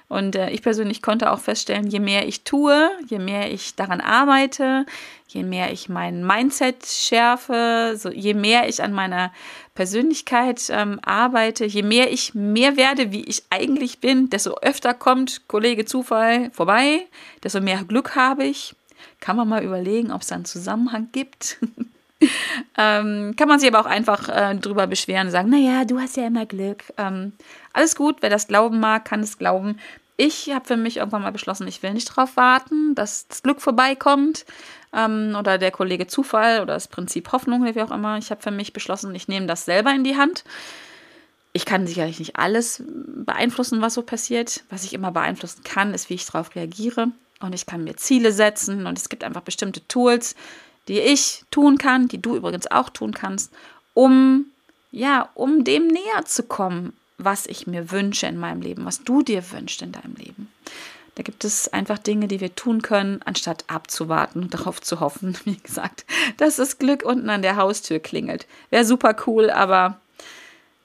Und 0.08 0.36
äh, 0.36 0.50
ich 0.50 0.60
persönlich 0.60 1.00
konnte 1.00 1.30
auch 1.30 1.38
feststellen, 1.38 1.86
je 1.86 2.00
mehr 2.00 2.26
ich 2.26 2.44
tue, 2.44 2.90
je 3.06 3.18
mehr 3.18 3.50
ich 3.50 3.76
daran 3.76 4.02
arbeite, 4.02 4.84
je 5.28 5.44
mehr 5.44 5.72
ich 5.72 5.88
mein 5.88 6.26
Mindset 6.26 6.84
schärfe, 6.84 7.94
so, 7.96 8.10
je 8.10 8.34
mehr 8.34 8.68
ich 8.68 8.82
an 8.82 8.92
meiner 8.92 9.32
Persönlichkeit 9.80 10.68
ähm, 10.68 11.00
arbeite, 11.02 11.64
je 11.64 11.82
mehr 11.82 12.12
ich 12.12 12.34
mehr 12.34 12.76
werde, 12.76 13.12
wie 13.12 13.24
ich 13.24 13.44
eigentlich 13.48 13.98
bin, 13.98 14.28
desto 14.28 14.58
öfter 14.58 14.92
kommt 14.92 15.48
Kollege 15.48 15.86
Zufall 15.86 16.50
vorbei, 16.50 17.06
desto 17.42 17.62
mehr 17.62 17.82
Glück 17.84 18.14
habe 18.14 18.44
ich. 18.44 18.76
Kann 19.20 19.36
man 19.36 19.48
mal 19.48 19.64
überlegen, 19.64 20.12
ob 20.12 20.20
es 20.20 20.26
da 20.26 20.34
einen 20.34 20.44
Zusammenhang 20.44 21.08
gibt. 21.12 21.56
ähm, 22.76 23.34
kann 23.38 23.48
man 23.48 23.58
sich 23.58 23.74
aber 23.74 23.80
auch 23.80 23.90
einfach 23.90 24.28
äh, 24.28 24.54
drüber 24.56 24.86
beschweren 24.86 25.28
und 25.28 25.32
sagen, 25.32 25.48
naja, 25.48 25.86
du 25.86 25.98
hast 25.98 26.18
ja 26.18 26.26
immer 26.26 26.44
Glück. 26.44 26.84
Ähm, 26.98 27.32
alles 27.72 27.96
gut, 27.96 28.16
wer 28.20 28.28
das 28.28 28.48
glauben 28.48 28.80
mag, 28.80 29.06
kann 29.06 29.20
es 29.20 29.38
glauben. 29.38 29.78
Ich 30.18 30.50
habe 30.54 30.66
für 30.66 30.76
mich 30.76 30.98
irgendwann 30.98 31.22
mal 31.22 31.32
beschlossen, 31.32 31.66
ich 31.66 31.82
will 31.82 31.94
nicht 31.94 32.10
darauf 32.10 32.36
warten, 32.36 32.94
dass 32.94 33.28
das 33.28 33.42
Glück 33.42 33.62
vorbeikommt 33.62 34.44
ähm, 34.94 35.34
oder 35.38 35.58
der 35.58 35.70
Kollege 35.70 36.06
Zufall 36.06 36.60
oder 36.60 36.74
das 36.74 36.88
Prinzip 36.88 37.32
Hoffnung, 37.32 37.64
wie 37.64 37.82
auch 37.82 37.90
immer. 37.90 38.18
Ich 38.18 38.30
habe 38.30 38.42
für 38.42 38.50
mich 38.50 38.72
beschlossen, 38.72 39.14
ich 39.14 39.28
nehme 39.28 39.46
das 39.46 39.64
selber 39.64 39.90
in 39.92 40.04
die 40.04 40.16
Hand. 40.16 40.44
Ich 41.52 41.64
kann 41.64 41.86
sicherlich 41.86 42.18
nicht 42.18 42.36
alles 42.36 42.82
beeinflussen, 42.86 43.82
was 43.82 43.94
so 43.94 44.02
passiert. 44.02 44.62
Was 44.70 44.84
ich 44.84 44.94
immer 44.94 45.10
beeinflussen 45.10 45.64
kann, 45.64 45.94
ist, 45.94 46.08
wie 46.08 46.14
ich 46.14 46.26
darauf 46.26 46.54
reagiere. 46.54 47.08
Und 47.40 47.54
ich 47.54 47.66
kann 47.66 47.84
mir 47.84 47.96
Ziele 47.96 48.32
setzen 48.32 48.86
und 48.86 48.98
es 48.98 49.08
gibt 49.08 49.24
einfach 49.24 49.40
bestimmte 49.40 49.86
Tools, 49.88 50.36
die 50.88 51.00
ich 51.00 51.44
tun 51.50 51.78
kann, 51.78 52.06
die 52.08 52.20
du 52.20 52.36
übrigens 52.36 52.70
auch 52.70 52.90
tun 52.90 53.14
kannst, 53.14 53.52
um 53.94 54.46
ja, 54.92 55.28
um 55.34 55.64
dem 55.64 55.86
näher 55.86 56.24
zu 56.24 56.42
kommen, 56.42 56.92
was 57.18 57.46
ich 57.46 57.66
mir 57.66 57.90
wünsche 57.90 58.26
in 58.26 58.38
meinem 58.38 58.60
Leben, 58.60 58.84
was 58.84 59.04
du 59.04 59.22
dir 59.22 59.42
wünschst 59.52 59.82
in 59.82 59.92
deinem 59.92 60.14
Leben. 60.16 60.48
Da 61.20 61.22
gibt 61.22 61.44
es 61.44 61.70
einfach 61.70 61.98
Dinge, 61.98 62.28
die 62.28 62.40
wir 62.40 62.54
tun 62.54 62.80
können, 62.80 63.20
anstatt 63.26 63.64
abzuwarten 63.66 64.40
und 64.40 64.54
darauf 64.54 64.80
zu 64.80 65.00
hoffen, 65.00 65.36
wie 65.44 65.58
gesagt, 65.58 66.06
dass 66.38 66.56
das 66.56 66.78
Glück 66.78 67.02
unten 67.04 67.28
an 67.28 67.42
der 67.42 67.56
Haustür 67.56 67.98
klingelt. 67.98 68.46
Wäre 68.70 68.86
super 68.86 69.14
cool, 69.26 69.50
aber 69.50 70.00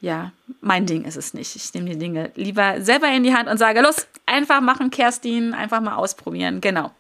ja, 0.02 0.34
mein 0.60 0.88
Ding 0.88 1.06
ist 1.06 1.16
es 1.16 1.34
nicht. 1.34 1.56
Ich 1.56 1.74
nehme 1.74 1.92
die 1.92 1.98
Dinge 1.98 2.32
lieber 2.36 2.82
selber 2.82 3.08
in 3.08 3.24
die 3.24 3.34
Hand 3.34 3.48
und 3.48 3.58
sage, 3.58 3.80
los, 3.80 4.08
einfach 4.26 4.60
machen, 4.60 4.90
Kerstin, 4.90 5.54
einfach 5.54 5.80
mal 5.80 5.96
ausprobieren. 5.96 6.60
Genau. 6.60 6.92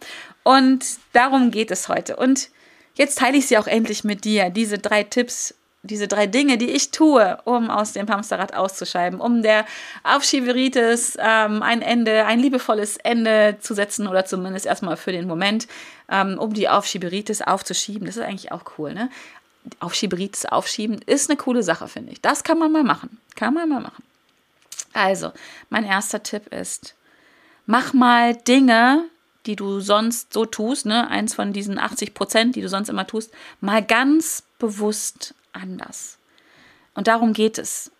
Und 0.43 0.85
darum 1.11 1.51
geht 1.51 1.71
es 1.71 1.89
heute. 1.89 2.15
Und 2.15 2.49
jetzt 2.93 3.17
teile 3.17 3.35
ich 3.35 3.47
sie 3.47 3.57
auch 3.57 3.67
endlich 3.67 4.05
mit 4.05 4.23
dir, 4.23 4.49
diese 4.49 4.77
drei 4.77 5.03
Tipps, 5.03 5.53
diese 5.85 6.07
drei 6.07 6.27
Dinge, 6.27 6.57
die 6.57 6.71
ich 6.71 6.91
tue, 6.91 7.37
um 7.45 7.69
aus 7.69 7.93
dem 7.93 8.07
Hamsterrad 8.07 8.53
auszuscheiben, 8.53 9.19
um 9.19 9.41
der 9.41 9.65
Aufschieberitis 10.03 11.17
ähm, 11.19 11.61
ein 11.61 11.81
Ende, 11.81 12.25
ein 12.25 12.39
liebevolles 12.39 12.97
Ende 12.97 13.57
zu 13.59 13.73
setzen 13.73 14.07
oder 14.07 14.25
zumindest 14.25 14.65
erstmal 14.65 14.97
für 14.97 15.11
den 15.11 15.27
Moment, 15.27 15.67
ähm, 16.09 16.37
um 16.39 16.53
die 16.53 16.69
Aufschieberitis 16.69 17.41
aufzuschieben. 17.41 18.05
Das 18.05 18.17
ist 18.17 18.23
eigentlich 18.23 18.51
auch 18.51 18.63
cool, 18.77 18.93
ne? 18.93 19.09
Aufschieberitis 19.79 20.45
aufschieben 20.45 20.99
ist 21.05 21.29
eine 21.29 21.37
coole 21.37 21.63
Sache, 21.63 21.87
finde 21.87 22.11
ich. 22.11 22.21
Das 22.21 22.43
kann 22.43 22.59
man 22.59 22.71
mal 22.71 22.83
machen. 22.83 23.19
Kann 23.35 23.53
man 23.53 23.67
mal 23.67 23.81
machen. 23.81 24.03
Also, 24.93 25.31
mein 25.69 25.83
erster 25.83 26.21
Tipp 26.21 26.53
ist, 26.53 26.95
mach 27.65 27.93
mal 27.93 28.35
Dinge, 28.35 29.05
die 29.45 29.55
du 29.55 29.79
sonst 29.79 30.33
so 30.33 30.45
tust, 30.45 30.85
ne, 30.85 31.07
eins 31.09 31.33
von 31.33 31.53
diesen 31.53 31.77
80 31.79 32.13
Prozent, 32.13 32.55
die 32.55 32.61
du 32.61 32.69
sonst 32.69 32.89
immer 32.89 33.07
tust, 33.07 33.31
mal 33.61 33.83
ganz 33.83 34.43
bewusst 34.57 35.35
anders. 35.55 36.17
Und 36.93 37.07
darum 37.07 37.33
geht 37.33 37.57
es. 37.57 37.91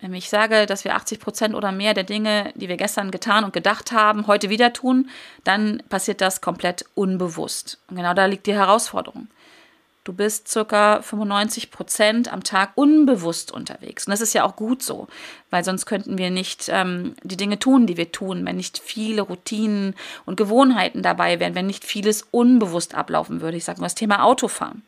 Wenn 0.00 0.14
ich 0.14 0.30
sage, 0.30 0.64
dass 0.64 0.84
wir 0.84 0.94
80 0.94 1.20
Prozent 1.20 1.54
oder 1.54 1.72
mehr 1.72 1.92
der 1.92 2.04
Dinge, 2.04 2.52
die 2.54 2.68
wir 2.68 2.78
gestern 2.78 3.10
getan 3.10 3.44
und 3.44 3.52
gedacht 3.52 3.92
haben, 3.92 4.26
heute 4.26 4.48
wieder 4.48 4.72
tun, 4.72 5.10
dann 5.44 5.82
passiert 5.90 6.22
das 6.22 6.40
komplett 6.40 6.86
unbewusst. 6.94 7.78
Und 7.88 7.96
genau 7.96 8.14
da 8.14 8.24
liegt 8.24 8.46
die 8.46 8.54
Herausforderung. 8.54 9.28
Du 10.04 10.14
bist 10.14 10.48
circa 10.48 11.02
95 11.02 11.70
Prozent 11.70 12.32
am 12.32 12.42
Tag 12.42 12.72
unbewusst 12.74 13.52
unterwegs. 13.52 14.06
Und 14.06 14.12
das 14.12 14.22
ist 14.22 14.32
ja 14.32 14.44
auch 14.44 14.56
gut 14.56 14.82
so, 14.82 15.08
weil 15.50 15.62
sonst 15.62 15.84
könnten 15.84 16.16
wir 16.16 16.30
nicht 16.30 16.70
ähm, 16.70 17.14
die 17.22 17.36
Dinge 17.36 17.58
tun, 17.58 17.86
die 17.86 17.98
wir 17.98 18.10
tun, 18.10 18.46
wenn 18.46 18.56
nicht 18.56 18.78
viele 18.78 19.20
Routinen 19.20 19.94
und 20.24 20.38
Gewohnheiten 20.38 21.02
dabei 21.02 21.38
wären, 21.38 21.54
wenn 21.54 21.66
nicht 21.66 21.84
vieles 21.84 22.26
unbewusst 22.30 22.94
ablaufen 22.94 23.42
würde. 23.42 23.58
Ich 23.58 23.64
sage 23.66 23.80
mal 23.80 23.86
das 23.86 23.94
Thema 23.94 24.24
Autofahren. 24.24 24.82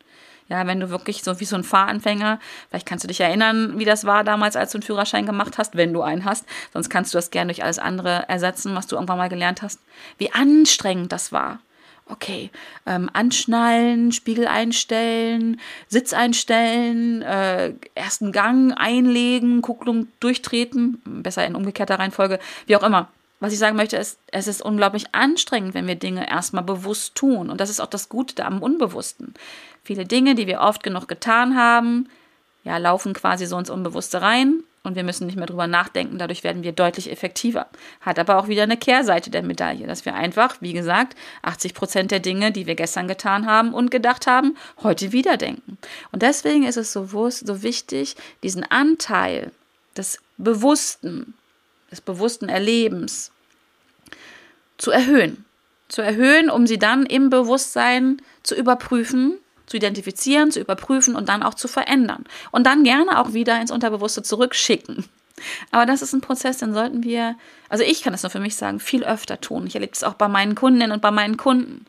Ja, 0.52 0.66
wenn 0.66 0.80
du 0.80 0.90
wirklich 0.90 1.22
so 1.22 1.40
wie 1.40 1.46
so 1.46 1.56
ein 1.56 1.64
Fahranfänger, 1.64 2.38
vielleicht 2.68 2.84
kannst 2.84 3.04
du 3.04 3.08
dich 3.08 3.22
erinnern, 3.22 3.78
wie 3.78 3.86
das 3.86 4.04
war 4.04 4.22
damals, 4.22 4.54
als 4.54 4.72
du 4.72 4.76
einen 4.76 4.82
Führerschein 4.82 5.24
gemacht 5.24 5.56
hast, 5.56 5.78
wenn 5.78 5.94
du 5.94 6.02
einen 6.02 6.26
hast. 6.26 6.44
Sonst 6.74 6.90
kannst 6.90 7.14
du 7.14 7.16
das 7.16 7.30
gerne 7.30 7.54
durch 7.54 7.64
alles 7.64 7.78
andere 7.78 8.28
ersetzen, 8.28 8.76
was 8.76 8.86
du 8.86 8.96
irgendwann 8.96 9.16
mal 9.16 9.30
gelernt 9.30 9.62
hast. 9.62 9.80
Wie 10.18 10.30
anstrengend 10.30 11.10
das 11.10 11.32
war. 11.32 11.60
Okay, 12.04 12.50
ähm, 12.84 13.08
anschnallen, 13.14 14.12
Spiegel 14.12 14.46
einstellen, 14.46 15.58
Sitz 15.88 16.12
einstellen, 16.12 17.22
äh, 17.22 17.72
ersten 17.94 18.30
Gang 18.30 18.74
einlegen, 18.76 19.62
Kupplung 19.62 20.08
durchtreten, 20.20 21.00
besser 21.06 21.46
in 21.46 21.54
umgekehrter 21.54 21.98
Reihenfolge, 21.98 22.38
wie 22.66 22.76
auch 22.76 22.82
immer. 22.82 23.08
Was 23.42 23.52
ich 23.52 23.58
sagen 23.58 23.76
möchte, 23.76 23.96
ist, 23.96 24.20
es 24.28 24.46
ist 24.46 24.62
unglaublich 24.62 25.06
anstrengend, 25.16 25.74
wenn 25.74 25.88
wir 25.88 25.96
Dinge 25.96 26.30
erstmal 26.30 26.62
bewusst 26.62 27.16
tun. 27.16 27.50
Und 27.50 27.60
das 27.60 27.70
ist 27.70 27.80
auch 27.80 27.88
das 27.88 28.08
Gute 28.08 28.44
am 28.44 28.62
Unbewussten. 28.62 29.34
Viele 29.82 30.04
Dinge, 30.04 30.36
die 30.36 30.46
wir 30.46 30.60
oft 30.60 30.84
genug 30.84 31.08
getan 31.08 31.56
haben, 31.56 32.08
ja, 32.62 32.76
laufen 32.76 33.14
quasi 33.14 33.46
so 33.46 33.58
ins 33.58 33.68
Unbewusste 33.68 34.22
rein 34.22 34.62
und 34.84 34.94
wir 34.94 35.02
müssen 35.02 35.26
nicht 35.26 35.34
mehr 35.34 35.46
drüber 35.46 35.66
nachdenken. 35.66 36.18
Dadurch 36.18 36.44
werden 36.44 36.62
wir 36.62 36.70
deutlich 36.70 37.10
effektiver. 37.10 37.66
Hat 38.00 38.20
aber 38.20 38.38
auch 38.38 38.46
wieder 38.46 38.62
eine 38.62 38.76
Kehrseite 38.76 39.28
der 39.28 39.42
Medaille, 39.42 39.88
dass 39.88 40.04
wir 40.04 40.14
einfach, 40.14 40.58
wie 40.60 40.72
gesagt, 40.72 41.18
80 41.42 41.74
Prozent 41.74 42.10
der 42.12 42.20
Dinge, 42.20 42.52
die 42.52 42.66
wir 42.66 42.76
gestern 42.76 43.08
getan 43.08 43.46
haben 43.46 43.74
und 43.74 43.90
gedacht 43.90 44.28
haben, 44.28 44.56
heute 44.84 45.10
wieder 45.10 45.36
denken. 45.36 45.78
Und 46.12 46.22
deswegen 46.22 46.62
ist 46.62 46.76
es 46.76 46.92
so, 46.92 47.08
so 47.28 47.62
wichtig, 47.64 48.14
diesen 48.44 48.62
Anteil 48.70 49.50
des 49.96 50.20
Bewussten, 50.38 51.34
des 51.92 52.00
bewussten 52.00 52.48
Erlebens 52.48 53.30
zu 54.78 54.90
erhöhen. 54.90 55.44
Zu 55.88 56.02
erhöhen, 56.02 56.50
um 56.50 56.66
sie 56.66 56.78
dann 56.78 57.06
im 57.06 57.30
Bewusstsein 57.30 58.20
zu 58.42 58.56
überprüfen 58.56 59.38
zu 59.72 59.78
identifizieren, 59.78 60.50
zu 60.50 60.60
überprüfen 60.60 61.16
und 61.16 61.30
dann 61.30 61.42
auch 61.42 61.54
zu 61.54 61.66
verändern. 61.66 62.24
Und 62.50 62.66
dann 62.66 62.84
gerne 62.84 63.18
auch 63.18 63.32
wieder 63.32 63.58
ins 63.60 63.70
Unterbewusste 63.70 64.22
zurückschicken. 64.22 65.06
Aber 65.70 65.86
das 65.86 66.02
ist 66.02 66.12
ein 66.12 66.20
Prozess, 66.20 66.58
den 66.58 66.74
sollten 66.74 67.02
wir, 67.02 67.36
also 67.70 67.82
ich 67.82 68.02
kann 68.02 68.12
das 68.12 68.22
nur 68.22 68.30
für 68.30 68.38
mich 68.38 68.54
sagen, 68.54 68.80
viel 68.80 69.02
öfter 69.02 69.40
tun. 69.40 69.66
Ich 69.66 69.74
erlebe 69.74 69.92
es 69.92 70.04
auch 70.04 70.14
bei 70.14 70.28
meinen 70.28 70.54
Kundinnen 70.54 70.92
und 70.92 71.00
bei 71.00 71.10
meinen 71.10 71.38
Kunden, 71.38 71.86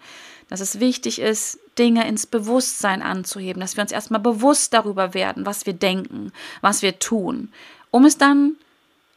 dass 0.47 0.61
es 0.61 0.79
wichtig 0.79 1.19
ist, 1.19 1.59
Dinge 1.77 2.07
ins 2.07 2.25
Bewusstsein 2.25 3.01
anzuheben, 3.01 3.59
dass 3.59 3.75
wir 3.75 3.81
uns 3.81 3.91
erstmal 3.91 4.21
bewusst 4.21 4.73
darüber 4.73 5.13
werden, 5.13 5.45
was 5.45 5.65
wir 5.65 5.73
denken, 5.73 6.31
was 6.61 6.81
wir 6.81 6.99
tun, 6.99 7.51
um 7.91 8.05
es 8.05 8.17
dann 8.17 8.55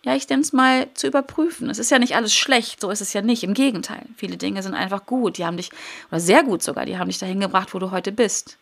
ja, 0.06 0.14
ich 0.14 0.28
nenne 0.28 0.42
es 0.42 0.52
mal, 0.52 0.86
zu 0.94 1.08
überprüfen. 1.08 1.68
Es 1.68 1.80
ist 1.80 1.90
ja 1.90 1.98
nicht 1.98 2.14
alles 2.14 2.32
schlecht, 2.32 2.80
so 2.80 2.90
ist 2.90 3.00
es 3.00 3.12
ja 3.12 3.22
nicht. 3.22 3.42
Im 3.42 3.54
Gegenteil, 3.54 4.06
viele 4.16 4.36
Dinge 4.36 4.62
sind 4.62 4.74
einfach 4.74 5.04
gut. 5.04 5.36
Die 5.36 5.44
haben 5.44 5.56
dich, 5.56 5.70
oder 6.12 6.20
sehr 6.20 6.44
gut 6.44 6.62
sogar, 6.62 6.86
die 6.86 6.96
haben 6.96 7.08
dich 7.08 7.18
dahin 7.18 7.40
gebracht, 7.40 7.74
wo 7.74 7.80
du 7.80 7.90
heute 7.90 8.12
bist. 8.12 8.56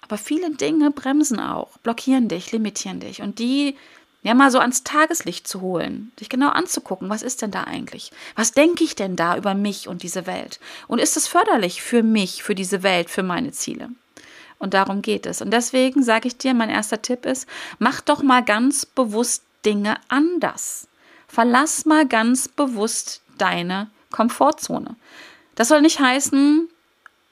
Aber 0.00 0.16
viele 0.16 0.50
Dinge 0.50 0.90
bremsen 0.90 1.38
auch, 1.38 1.76
blockieren 1.82 2.28
dich, 2.28 2.50
limitieren 2.50 2.98
dich. 2.98 3.20
Und 3.20 3.38
die 3.38 3.76
ja 4.22 4.32
mal 4.32 4.50
so 4.50 4.58
ans 4.58 4.82
Tageslicht 4.82 5.46
zu 5.46 5.60
holen, 5.60 6.12
sich 6.18 6.30
genau 6.30 6.48
anzugucken, 6.48 7.10
was 7.10 7.20
ist 7.20 7.42
denn 7.42 7.50
da 7.50 7.64
eigentlich? 7.64 8.10
Was 8.34 8.52
denke 8.52 8.82
ich 8.82 8.96
denn 8.96 9.16
da 9.16 9.36
über 9.36 9.52
mich 9.52 9.86
und 9.86 10.02
diese 10.02 10.26
Welt? 10.26 10.60
Und 10.88 10.98
ist 10.98 11.18
es 11.18 11.28
förderlich 11.28 11.82
für 11.82 12.02
mich, 12.02 12.42
für 12.42 12.54
diese 12.54 12.82
Welt, 12.82 13.10
für 13.10 13.22
meine 13.22 13.52
Ziele? 13.52 13.90
Und 14.58 14.72
darum 14.72 15.02
geht 15.02 15.26
es. 15.26 15.42
Und 15.42 15.50
deswegen 15.50 16.02
sage 16.02 16.28
ich 16.28 16.38
dir, 16.38 16.54
mein 16.54 16.70
erster 16.70 17.02
Tipp 17.02 17.26
ist, 17.26 17.46
mach 17.78 18.00
doch 18.00 18.22
mal 18.22 18.42
ganz 18.42 18.86
bewusst 18.86 19.42
Dinge 19.64 19.96
anders. 20.08 20.88
Verlass 21.28 21.86
mal 21.86 22.06
ganz 22.06 22.48
bewusst 22.48 23.22
deine 23.38 23.88
Komfortzone. 24.10 24.96
Das 25.54 25.68
soll 25.68 25.82
nicht 25.82 26.00
heißen, 26.00 26.68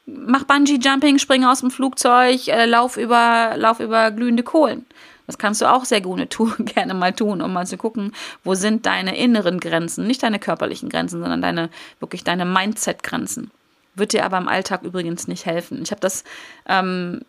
mach 0.06 0.44
Bungee 0.44 0.78
Jumping, 0.80 1.18
spring 1.18 1.44
aus 1.44 1.60
dem 1.60 1.70
Flugzeug, 1.70 2.48
äh, 2.48 2.66
lauf 2.66 2.96
über 2.96 3.54
lauf 3.56 3.80
über 3.80 4.10
glühende 4.10 4.42
Kohlen. 4.42 4.86
Das 5.26 5.36
kannst 5.36 5.60
du 5.60 5.70
auch 5.70 5.84
sehr 5.84 6.00
gerne, 6.00 6.28
tun, 6.30 6.54
gerne 6.58 6.94
mal 6.94 7.12
tun, 7.12 7.42
um 7.42 7.52
mal 7.52 7.66
zu 7.66 7.76
gucken, 7.76 8.12
wo 8.44 8.54
sind 8.54 8.86
deine 8.86 9.16
inneren 9.16 9.60
Grenzen, 9.60 10.06
nicht 10.06 10.22
deine 10.22 10.38
körperlichen 10.38 10.88
Grenzen, 10.88 11.20
sondern 11.20 11.42
deine 11.42 11.70
wirklich 12.00 12.24
deine 12.24 12.44
Mindset-Grenzen. 12.44 13.50
Wird 13.94 14.12
dir 14.12 14.24
aber 14.24 14.38
im 14.38 14.48
Alltag 14.48 14.82
übrigens 14.82 15.28
nicht 15.28 15.44
helfen. 15.44 15.82
Ich 15.82 15.90
habe 15.90 16.00
das 16.00 16.24
ähm, 16.66 17.22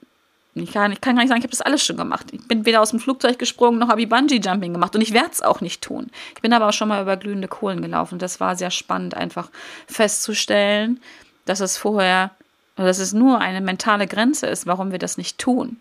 ich 0.56 0.72
kann, 0.72 0.92
ich 0.92 1.02
kann 1.02 1.16
gar 1.16 1.22
nicht 1.22 1.30
sagen, 1.30 1.40
ich 1.40 1.44
habe 1.44 1.52
das 1.52 1.62
alles 1.62 1.86
schon 1.86 1.98
gemacht. 1.98 2.28
Ich 2.32 2.48
bin 2.48 2.66
weder 2.66 2.82
aus 2.82 2.90
dem 2.90 3.00
Flugzeug 3.00 3.38
gesprungen, 3.38 3.80
noch 3.80 3.90
habe 3.90 4.02
ich 4.02 4.10
Bungee-Jumping 4.10 4.74
gemacht. 4.74 4.96
Und 4.96 5.02
ich 5.02 5.14
werde 5.14 5.30
es 5.32 5.42
auch 5.42 5.62
nicht 5.62 5.82
tun. 5.82 6.10
Ich 6.36 6.42
bin 6.42 6.54
aber 6.54 6.68
auch 6.68 6.74
schon 6.74 6.90
mal 6.90 7.02
über 7.02 7.18
glühende 7.18 7.48
Kohlen 7.48 7.82
gelaufen. 7.82 8.20
Das 8.20 8.40
war 8.40 8.56
sehr 8.56 8.72
spannend, 8.72 9.16
einfach 9.16 9.50
festzustellen, 9.88 11.00
dass 11.46 11.60
es 11.60 11.78
vorher, 11.78 12.32
dass 12.76 13.00
es 13.00 13.14
nur 13.14 13.40
eine 13.40 13.62
mentale 13.62 14.08
Grenze 14.08 14.48
ist, 14.48 14.66
warum 14.66 14.92
wir 14.92 15.00
das 15.00 15.18
nicht 15.18 15.38
tun. 15.38 15.78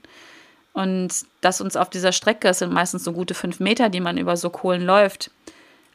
Und 0.75 1.09
dass 1.41 1.61
uns 1.61 1.77
auf 1.77 1.91
dieser 1.91 2.13
Strecke, 2.13 2.49
es 2.49 2.59
sind 2.61 2.73
meistens 2.73 3.05
so 3.05 3.13
gute 3.13 3.35
fünf 3.35 3.61
Meter, 3.61 3.89
die 3.89 4.01
man 4.01 4.19
über 4.19 4.37
so 4.37 4.51
Kohlen 4.51 4.85
läuft, 4.85 5.31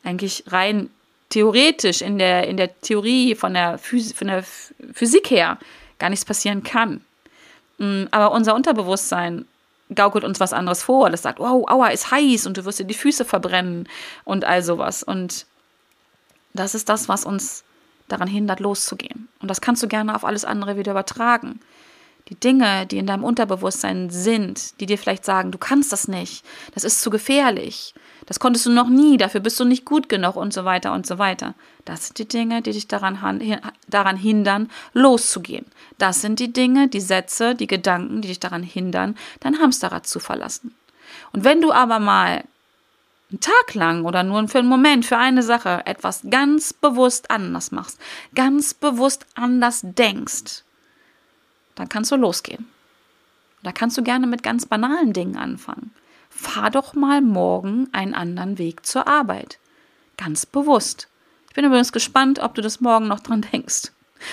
eigentlich 0.03 0.43
rein 0.47 0.89
theoretisch 1.29 2.01
in 2.01 2.19
der, 2.19 2.47
in 2.47 2.57
der 2.57 2.79
Theorie 2.81 3.35
von 3.35 3.53
der, 3.53 3.77
Phys 3.77 4.13
von 4.13 4.27
der 4.27 4.43
Physik 4.93 5.29
her 5.29 5.57
gar 5.99 6.09
nichts 6.09 6.25
passieren 6.25 6.63
kann. 6.63 7.01
Mm, 7.77 8.05
aber 8.11 8.31
unser 8.31 8.55
Unterbewusstsein 8.55 9.45
gaukelt 9.93 10.23
uns 10.23 10.39
was 10.39 10.53
anderes 10.53 10.83
vor. 10.83 11.09
Das 11.09 11.21
sagt, 11.21 11.39
wow, 11.39 11.67
aua, 11.69 11.87
ist 11.89 12.11
heiß 12.11 12.47
und 12.47 12.57
du 12.57 12.65
wirst 12.65 12.79
dir 12.79 12.85
die 12.85 12.93
Füße 12.93 13.25
verbrennen 13.25 13.87
und 14.23 14.45
all 14.45 14.63
sowas. 14.63 15.03
Und 15.03 15.45
das 16.53 16.75
ist 16.75 16.89
das, 16.89 17.09
was 17.09 17.25
uns 17.25 17.63
daran 18.07 18.27
hindert, 18.27 18.59
loszugehen. 18.59 19.27
Und 19.39 19.47
das 19.49 19.61
kannst 19.61 19.83
du 19.83 19.87
gerne 19.87 20.15
auf 20.15 20.25
alles 20.25 20.45
andere 20.45 20.77
wieder 20.77 20.91
übertragen. 20.91 21.59
Die 22.29 22.35
Dinge, 22.35 22.85
die 22.85 22.97
in 22.97 23.07
deinem 23.07 23.23
Unterbewusstsein 23.23 24.09
sind, 24.09 24.79
die 24.79 24.85
dir 24.85 24.97
vielleicht 24.97 25.25
sagen, 25.25 25.51
du 25.51 25.57
kannst 25.57 25.91
das 25.91 26.07
nicht, 26.07 26.45
das 26.73 26.83
ist 26.83 27.01
zu 27.01 27.09
gefährlich, 27.09 27.93
das 28.25 28.39
konntest 28.39 28.65
du 28.65 28.71
noch 28.71 28.87
nie, 28.87 29.17
dafür 29.17 29.41
bist 29.41 29.59
du 29.59 29.65
nicht 29.65 29.85
gut 29.85 30.07
genug 30.07 30.35
und 30.35 30.53
so 30.53 30.65
weiter 30.65 30.93
und 30.93 31.05
so 31.05 31.17
weiter. 31.17 31.55
Das 31.85 32.07
sind 32.07 32.19
die 32.19 32.27
Dinge, 32.27 32.61
die 32.61 32.71
dich 32.71 32.87
daran, 32.87 33.61
daran 33.87 34.17
hindern, 34.17 34.69
loszugehen. 34.93 35.65
Das 35.97 36.21
sind 36.21 36.39
die 36.39 36.53
Dinge, 36.53 36.87
die 36.87 37.01
Sätze, 37.01 37.55
die 37.55 37.67
Gedanken, 37.67 38.21
die 38.21 38.29
dich 38.29 38.39
daran 38.39 38.63
hindern, 38.63 39.17
dein 39.41 39.59
Hamsterrad 39.59 40.07
zu 40.07 40.19
verlassen. 40.19 40.73
Und 41.33 41.43
wenn 41.43 41.61
du 41.61 41.71
aber 41.71 41.99
mal 41.99 42.43
einen 43.29 43.39
Tag 43.39 43.73
lang 43.73 44.05
oder 44.05 44.23
nur 44.23 44.47
für 44.47 44.59
einen 44.59 44.69
Moment, 44.69 45.05
für 45.05 45.17
eine 45.17 45.43
Sache 45.43 45.81
etwas 45.85 46.21
ganz 46.29 46.71
bewusst 46.71 47.29
anders 47.29 47.71
machst, 47.71 47.99
ganz 48.35 48.73
bewusst 48.73 49.25
anders 49.35 49.81
denkst, 49.83 50.63
dann 51.75 51.89
kannst 51.89 52.11
du 52.11 52.15
losgehen. 52.15 52.67
Da 53.63 53.71
kannst 53.71 53.97
du 53.97 54.03
gerne 54.03 54.27
mit 54.27 54.43
ganz 54.43 54.65
banalen 54.65 55.13
Dingen 55.13 55.37
anfangen 55.37 55.91
fahr 56.35 56.71
doch 56.71 56.93
mal 56.93 57.21
morgen 57.21 57.87
einen 57.91 58.13
anderen 58.13 58.57
Weg 58.57 58.85
zur 58.85 59.07
Arbeit. 59.07 59.59
Ganz 60.17 60.45
bewusst. 60.45 61.07
Ich 61.49 61.55
bin 61.55 61.65
übrigens 61.65 61.91
gespannt, 61.91 62.39
ob 62.39 62.55
du 62.55 62.61
das 62.61 62.81
morgen 62.81 63.07
noch 63.07 63.19
dran 63.19 63.45
denkst. 63.53 63.91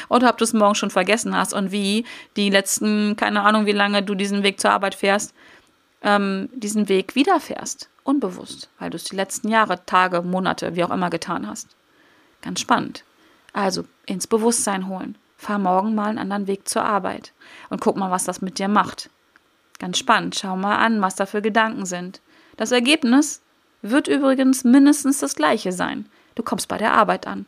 Oder 0.09 0.31
ob 0.31 0.39
du 0.39 0.45
es 0.45 0.53
morgen 0.53 0.75
schon 0.77 0.91
vergessen 0.91 1.37
hast 1.37 1.53
und 1.53 1.73
wie 1.73 2.05
die 2.37 2.49
letzten, 2.49 3.17
keine 3.17 3.43
Ahnung, 3.43 3.67
wie 3.67 3.73
lange 3.73 4.03
du 4.03 4.15
diesen 4.15 4.43
Weg 4.43 4.61
zur 4.61 4.71
Arbeit 4.71 4.95
fährst, 4.95 5.35
ähm, 6.03 6.49
diesen 6.55 6.89
Weg 6.89 7.15
wiederfährst. 7.15 7.89
Unbewusst, 8.05 8.71
weil 8.79 8.91
du 8.91 8.97
es 8.97 9.05
die 9.05 9.17
letzten 9.17 9.49
Jahre, 9.49 9.85
Tage, 9.85 10.23
Monate, 10.23 10.75
wie 10.77 10.85
auch 10.85 10.91
immer 10.91 11.11
getan 11.11 11.47
hast. 11.47 11.77
Ganz 12.41 12.61
spannend. 12.61 13.05
Also 13.53 13.85
ins 14.07 14.27
Bewusstsein 14.27 14.89
holen. 14.89 15.19
Fahr 15.37 15.59
morgen 15.59 15.95
mal 15.95 16.09
einen 16.09 16.19
anderen 16.19 16.47
Weg 16.47 16.69
zur 16.69 16.85
Arbeit 16.85 17.33
und 17.69 17.81
guck 17.81 17.97
mal, 17.97 18.11
was 18.11 18.25
das 18.25 18.41
mit 18.41 18.59
dir 18.59 18.69
macht. 18.69 19.11
Ganz 19.81 19.99
spannend. 19.99 20.39
Schau 20.39 20.57
mal 20.57 20.77
an, 20.77 21.03
was 21.03 21.17
da 21.17 21.27
für 21.27 21.43
Gedanken 21.43 21.87
sind. 21.87 22.21
Das 22.57 22.71
Ergebnis 22.71 23.41
wird 23.83 24.07
übrigens 24.07 24.63
mindestens 24.63 25.19
das 25.19 25.35
gleiche 25.35 25.73
sein. 25.73 26.07
Du 26.37 26.45
kommst 26.45 26.69
bei 26.69 26.79
der 26.79 26.93
Arbeit 26.93 27.27
an. 27.27 27.47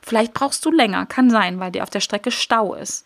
Vielleicht 0.00 0.32
brauchst 0.32 0.64
du 0.64 0.70
länger, 0.70 1.04
kann 1.06 1.28
sein, 1.28 1.60
weil 1.60 1.72
dir 1.72 1.82
auf 1.82 1.90
der 1.90 2.00
Strecke 2.00 2.30
Stau 2.30 2.74
ist. 2.74 3.04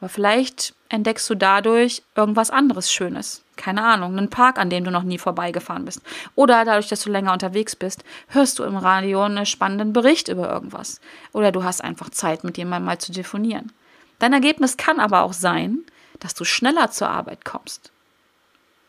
Aber 0.00 0.08
vielleicht 0.08 0.74
entdeckst 0.88 1.28
du 1.28 1.34
dadurch 1.34 2.02
irgendwas 2.14 2.50
anderes 2.50 2.92
Schönes. 2.92 3.44
Keine 3.56 3.84
Ahnung, 3.84 4.16
einen 4.16 4.30
Park, 4.30 4.58
an 4.58 4.70
dem 4.70 4.84
du 4.84 4.90
noch 4.90 5.02
nie 5.02 5.18
vorbeigefahren 5.18 5.84
bist. 5.84 6.00
Oder 6.34 6.64
dadurch, 6.64 6.88
dass 6.88 7.02
du 7.02 7.10
länger 7.10 7.32
unterwegs 7.32 7.76
bist, 7.76 8.02
hörst 8.28 8.58
du 8.58 8.64
im 8.64 8.76
Radio 8.76 9.22
einen 9.22 9.46
spannenden 9.46 9.92
Bericht 9.92 10.28
über 10.28 10.50
irgendwas. 10.50 11.00
Oder 11.32 11.52
du 11.52 11.64
hast 11.64 11.82
einfach 11.82 12.10
Zeit, 12.10 12.44
mit 12.44 12.56
jemandem 12.56 12.86
mal 12.86 12.98
zu 12.98 13.12
telefonieren. 13.12 13.72
Dein 14.20 14.32
Ergebnis 14.32 14.76
kann 14.76 15.00
aber 15.00 15.22
auch 15.22 15.32
sein, 15.32 15.80
dass 16.20 16.34
du 16.34 16.44
schneller 16.44 16.90
zur 16.90 17.08
Arbeit 17.10 17.44
kommst. 17.44 17.90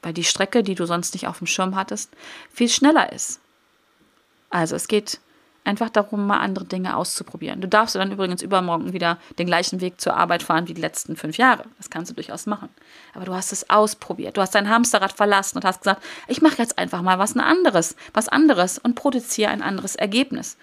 weil 0.01 0.13
die 0.13 0.23
Strecke, 0.23 0.63
die 0.63 0.75
du 0.75 0.85
sonst 0.85 1.13
nicht 1.13 1.27
auf 1.27 1.38
dem 1.38 1.47
Schirm 1.47 1.75
hattest, 1.75 2.11
viel 2.51 2.69
schneller 2.69 3.11
ist. 3.13 3.39
Also 4.50 4.75
es 4.75 4.88
geht 4.88 5.19
einfach 5.63 5.89
darum, 5.89 6.25
mal 6.25 6.39
andere 6.39 6.65
Dinge 6.65 6.95
auszuprobieren. 6.95 7.61
Du 7.61 7.67
darfst 7.67 7.95
dann 7.95 8.11
übrigens 8.11 8.41
übermorgen 8.41 8.93
wieder 8.93 9.19
den 9.38 9.45
gleichen 9.45 9.79
Weg 9.79 10.01
zur 10.01 10.15
Arbeit 10.15 10.41
fahren 10.41 10.67
wie 10.67 10.73
die 10.73 10.81
letzten 10.81 11.15
fünf 11.15 11.38
Jahre. 11.38 11.65
Das 11.77 11.91
kannst 11.91 12.09
du 12.09 12.15
durchaus 12.15 12.47
machen. 12.47 12.69
Aber 13.13 13.25
du 13.25 13.33
hast 13.35 13.51
es 13.51 13.69
ausprobiert. 13.69 14.38
Du 14.38 14.41
hast 14.41 14.55
dein 14.55 14.69
Hamsterrad 14.69 15.13
verlassen 15.13 15.57
und 15.57 15.65
hast 15.65 15.81
gesagt, 15.81 16.01
ich 16.27 16.41
mache 16.41 16.57
jetzt 16.57 16.79
einfach 16.79 17.03
mal 17.03 17.19
was 17.19 17.38
anderes, 17.38 17.95
was 18.13 18.27
anderes 18.27 18.79
und 18.79 18.95
produziere 18.95 19.51
ein 19.51 19.61
anderes 19.61 19.95
Ergebnis. 19.95 20.57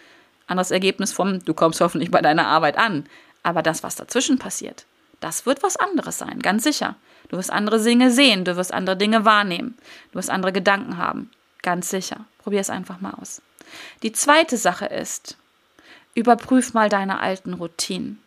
Anderes 0.49 0.73
Ergebnis 0.73 1.13
vom, 1.13 1.45
du 1.45 1.55
kommst 1.55 1.81
hoffentlich 1.81 2.11
bei 2.11 2.23
deiner 2.23 2.49
Arbeit 2.49 2.77
an. 2.77 3.07
Aber 3.45 3.63
das, 3.63 3.85
was 3.85 3.95
dazwischen 3.95 4.39
passiert, 4.41 4.85
das 5.21 5.47
wird 5.47 5.63
was 5.63 5.77
anderes 5.77 6.19
sein, 6.19 6.41
ganz 6.41 6.65
sicher. 6.65 6.97
Du 7.29 7.37
wirst 7.37 7.53
andere 7.53 7.83
Dinge 7.83 8.11
sehen, 8.11 8.45
du 8.45 8.57
wirst 8.57 8.73
andere 8.73 8.97
Dinge 8.97 9.25
wahrnehmen, 9.25 9.77
du 10.13 10.19
wirst 10.19 10.31
andere 10.31 10.53
Gedanken 10.53 10.97
haben, 10.97 11.31
ganz 11.63 11.91
sicher. 11.91 12.25
Probier 12.39 12.61
es 12.61 12.71
einfach 12.71 13.01
mal 13.01 13.15
aus. 13.21 13.43
Die 14.03 14.13
zweite 14.13 14.57
Sache 14.57 14.87
ist, 14.87 15.37
überprüf 16.15 16.73
mal 16.73 16.89
deine 16.89 17.21
alten 17.21 17.55
Routinen. 17.55 18.23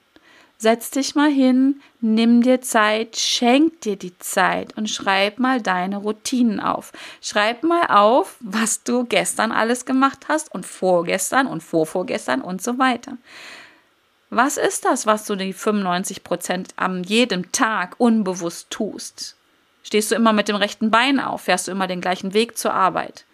Setz 0.61 0.91
dich 0.91 1.15
mal 1.15 1.31
hin, 1.31 1.81
nimm 2.01 2.43
dir 2.43 2.61
Zeit, 2.61 3.17
schenk 3.17 3.81
dir 3.81 3.95
die 3.95 4.15
Zeit 4.19 4.77
und 4.77 4.91
schreib 4.91 5.39
mal 5.39 5.59
deine 5.59 5.97
Routinen 5.97 6.59
auf. 6.59 6.93
Schreib 7.19 7.63
mal 7.63 7.87
auf, 7.87 8.37
was 8.41 8.83
du 8.83 9.05
gestern 9.05 9.51
alles 9.51 9.85
gemacht 9.85 10.27
hast 10.27 10.53
und 10.53 10.67
vorgestern 10.67 11.47
und 11.47 11.63
vorvorgestern 11.63 12.41
und 12.41 12.61
so 12.61 12.77
weiter. 12.77 13.17
Was 14.33 14.55
ist 14.55 14.85
das, 14.85 15.05
was 15.05 15.25
du 15.25 15.35
die 15.35 15.51
95 15.51 16.23
Prozent 16.23 16.73
am 16.77 17.03
jedem 17.03 17.51
Tag 17.51 17.95
unbewusst 17.97 18.69
tust? 18.69 19.35
Stehst 19.83 20.09
du 20.09 20.15
immer 20.15 20.31
mit 20.31 20.47
dem 20.47 20.55
rechten 20.55 20.89
Bein 20.89 21.19
auf? 21.19 21.41
Fährst 21.41 21.67
du 21.67 21.71
immer 21.71 21.85
den 21.85 21.99
gleichen 21.99 22.33
Weg 22.33 22.57
zur 22.57 22.73
Arbeit? 22.73 23.25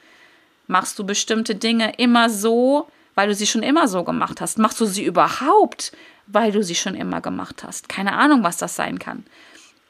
Machst 0.65 0.97
du 0.97 1.05
bestimmte 1.05 1.53
Dinge 1.53 1.93
immer 1.97 2.31
so, 2.31 2.87
weil 3.13 3.27
du 3.27 3.35
sie 3.35 3.45
schon 3.45 3.61
immer 3.61 3.87
so 3.87 4.03
gemacht 4.03 4.41
hast? 4.41 4.57
Machst 4.57 4.81
du 4.81 4.87
sie 4.87 5.05
überhaupt, 5.05 5.91
weil 6.25 6.51
du 6.51 6.63
sie 6.63 6.73
schon 6.73 6.95
immer 6.95 7.21
gemacht 7.21 7.63
hast? 7.63 7.89
Keine 7.89 8.13
Ahnung, 8.13 8.43
was 8.43 8.57
das 8.57 8.75
sein 8.75 8.97
kann. 8.97 9.23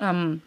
Ähm, 0.02 0.42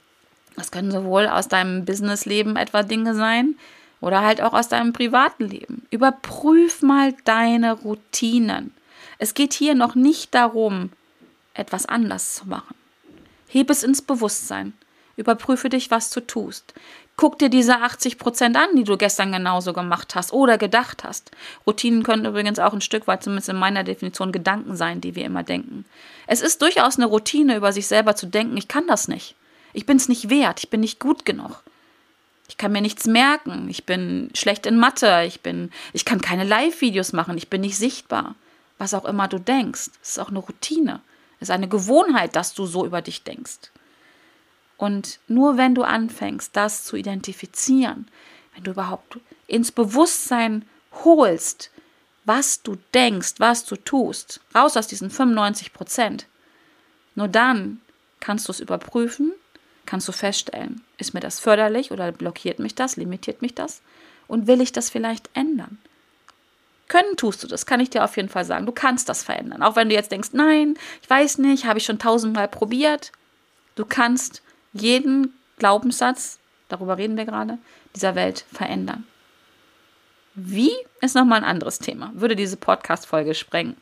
das 0.57 0.71
können 0.71 0.90
sowohl 0.90 1.26
aus 1.26 1.49
deinem 1.49 1.87
Businessleben 1.87 2.57
etwa 2.57 2.83
Dinge 2.83 3.14
sein 3.14 3.57
oder 4.02 4.21
halt 4.21 4.43
auch 4.43 4.52
aus 4.52 4.69
deinem 4.69 4.93
privaten 4.93 5.49
Leben. 5.49 5.87
Überprüf 5.90 6.83
mal 6.83 7.14
deine 7.25 7.73
Routinen. 7.73 8.75
Es 9.22 9.34
geht 9.34 9.52
hier 9.52 9.74
noch 9.74 9.94
nicht 9.94 10.34
darum, 10.34 10.92
etwas 11.52 11.84
anders 11.84 12.36
zu 12.36 12.48
machen. 12.48 12.74
Heb 13.48 13.68
es 13.68 13.82
ins 13.82 14.00
Bewusstsein. 14.00 14.72
Überprüfe 15.18 15.68
dich, 15.68 15.90
was 15.90 16.08
du 16.08 16.26
tust. 16.26 16.72
Guck 17.18 17.38
dir 17.38 17.50
diese 17.50 17.82
80 17.82 18.16
Prozent 18.16 18.56
an, 18.56 18.74
die 18.76 18.84
du 18.84 18.96
gestern 18.96 19.30
genauso 19.30 19.74
gemacht 19.74 20.14
hast 20.14 20.32
oder 20.32 20.56
gedacht 20.56 21.04
hast. 21.04 21.32
Routinen 21.66 22.02
können 22.02 22.24
übrigens 22.24 22.58
auch 22.58 22.72
ein 22.72 22.80
Stück 22.80 23.06
weit, 23.06 23.22
zumindest 23.22 23.50
in 23.50 23.56
meiner 23.56 23.84
Definition, 23.84 24.32
Gedanken 24.32 24.74
sein, 24.74 25.02
die 25.02 25.14
wir 25.14 25.26
immer 25.26 25.42
denken. 25.42 25.84
Es 26.26 26.40
ist 26.40 26.62
durchaus 26.62 26.96
eine 26.96 27.04
Routine, 27.04 27.56
über 27.56 27.74
sich 27.74 27.88
selber 27.88 28.16
zu 28.16 28.24
denken, 28.24 28.56
ich 28.56 28.68
kann 28.68 28.86
das 28.86 29.06
nicht. 29.06 29.34
Ich 29.74 29.84
bin 29.84 29.98
es 29.98 30.08
nicht 30.08 30.30
wert, 30.30 30.60
ich 30.60 30.70
bin 30.70 30.80
nicht 30.80 30.98
gut 30.98 31.26
genug. 31.26 31.62
Ich 32.48 32.56
kann 32.56 32.72
mir 32.72 32.80
nichts 32.80 33.06
merken, 33.06 33.68
ich 33.68 33.84
bin 33.84 34.30
schlecht 34.32 34.64
in 34.64 34.78
Mathe, 34.78 35.24
ich 35.26 35.42
bin, 35.42 35.70
ich 35.92 36.06
kann 36.06 36.22
keine 36.22 36.44
Live-Videos 36.44 37.12
machen, 37.12 37.36
ich 37.36 37.50
bin 37.50 37.60
nicht 37.60 37.76
sichtbar 37.76 38.34
was 38.80 38.94
auch 38.94 39.04
immer 39.04 39.28
du 39.28 39.38
denkst. 39.38 39.90
Es 40.02 40.12
ist 40.12 40.18
auch 40.18 40.30
eine 40.30 40.38
Routine. 40.38 41.00
Es 41.38 41.49
ist 41.49 41.54
eine 41.54 41.68
Gewohnheit, 41.68 42.34
dass 42.34 42.54
du 42.54 42.64
so 42.64 42.87
über 42.87 43.02
dich 43.02 43.22
denkst. 43.22 43.70
Und 44.78 45.20
nur 45.28 45.58
wenn 45.58 45.75
du 45.75 45.82
anfängst, 45.82 46.56
das 46.56 46.84
zu 46.84 46.96
identifizieren, 46.96 48.08
wenn 48.54 48.64
du 48.64 48.70
überhaupt 48.70 49.18
ins 49.46 49.70
Bewusstsein 49.70 50.66
holst, 51.05 51.70
was 52.24 52.62
du 52.62 52.78
denkst, 52.94 53.35
was 53.37 53.66
du 53.66 53.76
tust, 53.76 54.40
raus 54.55 54.78
aus 54.78 54.87
diesen 54.87 55.11
95 55.11 55.74
Prozent, 55.74 56.26
nur 57.14 57.28
dann 57.28 57.83
kannst 58.18 58.48
du 58.48 58.52
es 58.52 58.61
überprüfen, 58.61 59.33
kannst 59.85 60.09
du 60.09 60.12
feststellen, 60.12 60.83
ist 60.96 61.12
mir 61.12 61.20
das 61.20 61.38
förderlich 61.38 61.92
oder 61.92 62.12
blockiert 62.12 62.59
mich 62.59 62.74
das, 62.74 62.96
limitiert 62.96 63.42
mich 63.42 63.55
das 63.55 63.83
und 64.26 64.46
will 64.46 64.62
ich 64.62 64.72
das 64.72 64.88
vielleicht 64.88 65.28
ändern? 65.35 65.78
Können 66.90 67.16
tust 67.16 67.44
du 67.44 67.46
das, 67.46 67.66
kann 67.66 67.79
ich 67.79 67.90
dir 67.90 68.03
auf 68.03 68.16
jeden 68.16 68.29
Fall 68.29 68.44
sagen. 68.44 68.66
Du 68.66 68.72
kannst 68.72 69.09
das 69.09 69.22
verändern. 69.22 69.62
Auch 69.62 69.76
wenn 69.76 69.88
du 69.88 69.94
jetzt 69.94 70.11
denkst, 70.11 70.31
nein, 70.33 70.74
ich 71.00 71.09
weiß 71.09 71.38
nicht, 71.38 71.64
habe 71.64 71.79
ich 71.79 71.85
schon 71.85 72.00
tausendmal 72.00 72.48
probiert. 72.48 73.12
Du 73.76 73.85
kannst 73.85 74.42
jeden 74.72 75.33
Glaubenssatz, 75.59 76.40
darüber 76.68 76.98
reden 76.98 77.16
wir 77.16 77.26
gerade, 77.26 77.59
dieser 77.94 78.16
Welt 78.16 78.44
verändern. 78.53 79.07
Wie 80.35 80.72
ist 81.00 81.14
nochmal 81.14 81.38
ein 81.38 81.44
anderes 81.44 81.79
Thema. 81.79 82.11
Würde 82.14 82.35
diese 82.35 82.57
Podcast-Folge 82.57 83.35
sprengen. 83.37 83.76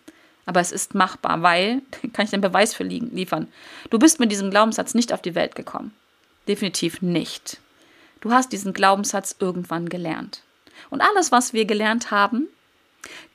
Aber 0.44 0.60
es 0.60 0.70
ist 0.70 0.94
machbar, 0.94 1.40
weil, 1.40 1.80
kann 2.12 2.26
ich 2.26 2.30
den 2.30 2.42
Beweis 2.42 2.74
für 2.74 2.84
liefern, 2.84 3.48
du 3.88 3.98
bist 3.98 4.20
mit 4.20 4.30
diesem 4.30 4.50
Glaubenssatz 4.50 4.92
nicht 4.92 5.14
auf 5.14 5.22
die 5.22 5.34
Welt 5.34 5.54
gekommen. 5.54 5.94
Definitiv 6.46 7.00
nicht. 7.00 7.58
Du 8.20 8.32
hast 8.32 8.52
diesen 8.52 8.74
Glaubenssatz 8.74 9.34
irgendwann 9.38 9.88
gelernt. 9.88 10.42
Und 10.90 11.00
alles, 11.00 11.32
was 11.32 11.54
wir 11.54 11.64
gelernt 11.64 12.10
haben, 12.10 12.48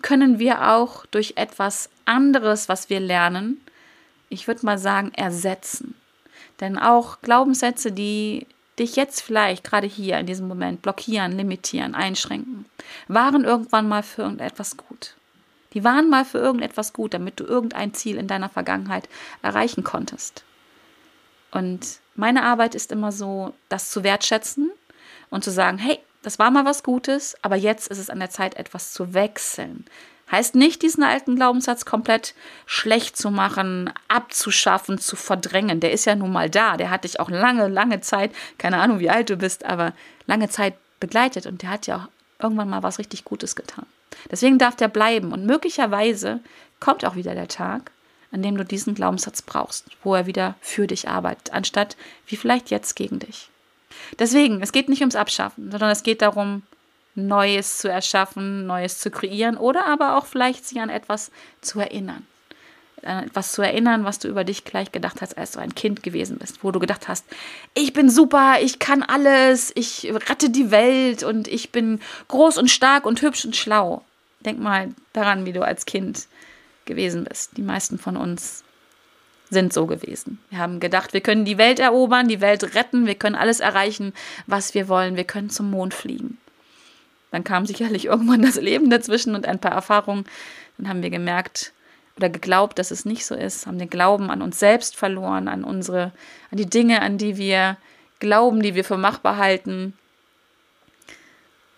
können 0.02 0.40
wir 0.40 0.72
auch 0.72 1.06
durch 1.08 1.34
etwas 1.36 1.90
anderes, 2.06 2.70
was 2.70 2.90
wir 2.90 3.00
lernen, 3.00 3.62
ich 4.30 4.48
würde 4.48 4.66
mal 4.66 4.78
sagen, 4.78 5.12
ersetzen. 5.14 5.96
Denn 6.60 6.78
auch 6.78 7.22
Glaubenssätze, 7.22 7.92
die 7.92 8.48
dich 8.80 8.96
jetzt 8.96 9.22
vielleicht 9.22 9.64
gerade 9.64 9.88
hier 9.88 10.18
in 10.18 10.26
diesem 10.26 10.48
Moment 10.48 10.82
blockieren, 10.82 11.38
limitieren, 11.38 11.96
einschränken, 11.96 12.66
waren 13.08 13.44
irgendwann 13.44 13.88
mal 13.88 14.04
für 14.04 14.24
irgendetwas 14.24 14.78
gut. 14.78 15.16
Die 15.74 15.84
waren 15.84 16.10
mal 16.10 16.26
für 16.26 16.38
irgendetwas 16.38 16.94
gut, 16.94 17.14
damit 17.14 17.40
du 17.40 17.44
irgendein 17.44 17.94
Ziel 17.94 18.18
in 18.18 18.28
deiner 18.28 18.50
Vergangenheit 18.50 19.10
erreichen 19.42 19.84
konntest. 19.84 20.44
Und 21.52 22.00
meine 22.16 22.44
Arbeit 22.44 22.76
ist 22.76 22.92
immer 22.92 23.12
so, 23.12 23.54
das 23.70 23.92
zu 23.92 24.04
wertschätzen 24.04 24.72
und 25.30 25.44
zu 25.44 25.52
sagen, 25.52 25.78
hey, 25.78 26.00
das 26.24 26.40
war 26.40 26.50
mal 26.50 26.66
was 26.66 26.84
Gutes, 26.84 27.36
aber 27.42 27.56
jetzt 27.56 27.90
ist 27.90 28.00
es 28.00 28.10
an 28.10 28.20
der 28.20 28.30
Zeit, 28.30 28.56
etwas 28.56 28.94
zu 28.94 29.14
wechseln. 29.14 29.86
Heißt 30.32 30.56
nicht, 30.56 30.82
diesen 30.82 31.04
alten 31.04 31.36
Glaubenssatz 31.36 31.86
komplett 31.86 32.34
schlecht 32.66 33.18
zu 33.18 33.30
machen, 33.30 33.94
abzuschaffen, 34.08 34.98
zu 34.98 35.16
verdrängen. 35.16 35.80
Der 35.80 35.92
ist 35.92 36.06
ja 36.06 36.16
nun 36.16 36.32
mal 36.32 36.50
da. 36.50 36.76
Der 36.78 36.90
hat 36.90 37.04
dich 37.04 37.20
auch 37.20 37.30
lange, 37.30 37.68
lange 37.68 38.02
Zeit, 38.02 38.32
keine 38.58 38.78
Ahnung, 38.78 39.00
wie 39.00 39.12
alt 39.12 39.30
du 39.30 39.36
bist, 39.36 39.66
aber 39.66 39.94
lange 40.26 40.50
Zeit 40.50 40.74
begleitet 41.00 41.46
und 41.46 41.62
der 41.62 41.70
hat 41.70 41.86
ja 41.86 41.98
auch 41.98 42.08
irgendwann 42.42 42.70
mal 42.70 42.82
was 42.82 42.98
richtig 42.98 43.26
Gutes 43.26 43.56
getan. 43.56 43.86
Deswegen 44.32 44.58
darf 44.58 44.76
der 44.76 44.88
bleiben 44.88 45.34
und 45.34 45.46
möglicherweise 45.46 46.40
kommt 46.80 47.06
auch 47.06 47.16
wieder 47.16 47.36
der 47.36 47.48
Tag, 47.48 47.92
an 48.32 48.42
dem 48.42 48.58
du 48.58 48.66
diesen 48.66 48.96
Glaubenssatz 48.96 49.42
brauchst, 49.42 49.86
wo 50.04 50.16
er 50.16 50.26
wieder 50.26 50.56
für 50.62 50.88
dich 50.88 51.10
arbeitet, 51.10 51.54
anstatt 51.54 51.98
wie 52.26 52.38
vielleicht 52.38 52.72
jetzt 52.72 52.96
gegen 52.96 53.20
dich. 53.20 53.50
Deswegen, 54.20 54.62
es 54.62 54.72
geht 54.72 54.90
nicht 54.90 55.02
ums 55.02 55.16
Abschaffen, 55.16 55.72
sondern 55.72 55.90
es 55.90 56.04
geht 56.04 56.22
darum, 56.22 56.64
Neues 57.16 57.78
zu 57.78 57.90
erschaffen, 57.90 58.66
Neues 58.66 59.00
zu 59.00 59.12
kreieren 59.12 59.58
oder 59.58 59.86
aber 59.86 60.18
auch 60.18 60.26
vielleicht 60.26 60.66
sich 60.66 60.82
an 60.82 60.90
etwas 60.90 61.32
zu 61.62 61.80
erinnern. 61.80 62.26
An 63.04 63.26
etwas 63.26 63.52
zu 63.52 63.62
erinnern, 63.62 64.06
was 64.06 64.20
du 64.20 64.30
über 64.30 64.44
dich 64.44 64.64
gleich 64.64 64.92
gedacht 64.92 65.22
hast, 65.22 65.38
als 65.38 65.52
du 65.52 65.60
ein 65.60 65.76
Kind 65.76 66.04
gewesen 66.04 66.38
bist, 66.38 66.64
wo 66.64 66.72
du 66.72 66.80
gedacht 66.80 67.08
hast, 67.08 67.26
ich 67.74 67.94
bin 67.94 68.10
super, 68.10 68.56
ich 68.62 68.80
kann 68.80 69.04
alles, 69.04 69.72
ich 69.76 70.12
rette 70.30 70.50
die 70.50 70.72
Welt 70.72 71.24
und 71.24 71.48
ich 71.48 71.72
bin 71.72 72.00
groß 72.30 72.58
und 72.58 72.72
stark 72.72 73.06
und 73.06 73.22
hübsch 73.22 73.46
und 73.46 73.56
schlau. 73.56 74.04
Denk 74.40 74.60
mal 74.60 74.94
daran, 75.12 75.46
wie 75.46 75.54
du 75.54 75.64
als 75.64 75.86
Kind 75.86 76.28
gewesen 76.86 77.26
bist. 77.26 77.58
Die 77.58 77.62
meisten 77.62 78.00
von 78.00 78.18
uns 78.18 78.64
sind 79.54 79.74
so 79.74 79.86
gewesen. 79.86 80.40
Wir 80.50 80.60
haben 80.60 80.80
gedacht, 80.80 81.14
wir 81.14 81.22
können 81.22 81.46
die 81.46 81.58
Welt 81.58 81.80
erobern, 81.80 82.28
die 82.28 82.42
Welt 82.42 82.76
retten, 82.76 83.06
wir 83.06 83.16
können 83.16 83.36
alles 83.36 83.60
erreichen, 83.60 84.14
was 84.48 84.74
wir 84.74 84.88
wollen, 84.88 85.16
wir 85.16 85.24
können 85.24 85.50
zum 85.50 85.72
Mond 85.72 85.94
fliegen. 85.94 86.38
Dann 87.32 87.44
kam 87.44 87.66
sicherlich 87.66 88.06
irgendwann 88.08 88.42
das 88.42 88.56
Leben 88.56 88.90
dazwischen 88.90 89.36
und 89.36 89.48
ein 89.48 89.60
paar 89.60 89.72
Erfahrungen. 89.72 90.26
Dann 90.78 90.90
haben 90.90 91.04
wir 91.04 91.10
gemerkt 91.10 91.74
oder 92.18 92.30
geglaubt, 92.30 92.78
dass 92.78 92.92
es 92.92 93.06
nicht 93.06 93.26
so 93.26 93.36
ist, 93.36 93.66
haben 93.66 93.80
den 93.80 93.90
Glauben 93.90 94.30
an 94.30 94.42
uns 94.42 94.60
selbst 94.60 94.96
verloren, 94.96 95.48
an 95.48 95.64
unsere, 95.64 96.12
an 96.52 96.58
die 96.58 96.70
Dinge, 96.70 97.02
an 97.02 97.18
die 97.18 97.38
wir 97.38 97.78
glauben, 98.20 98.62
die 98.62 98.76
wir 98.76 98.84
für 98.84 98.98
machbar 98.98 99.38
halten. 99.38 99.94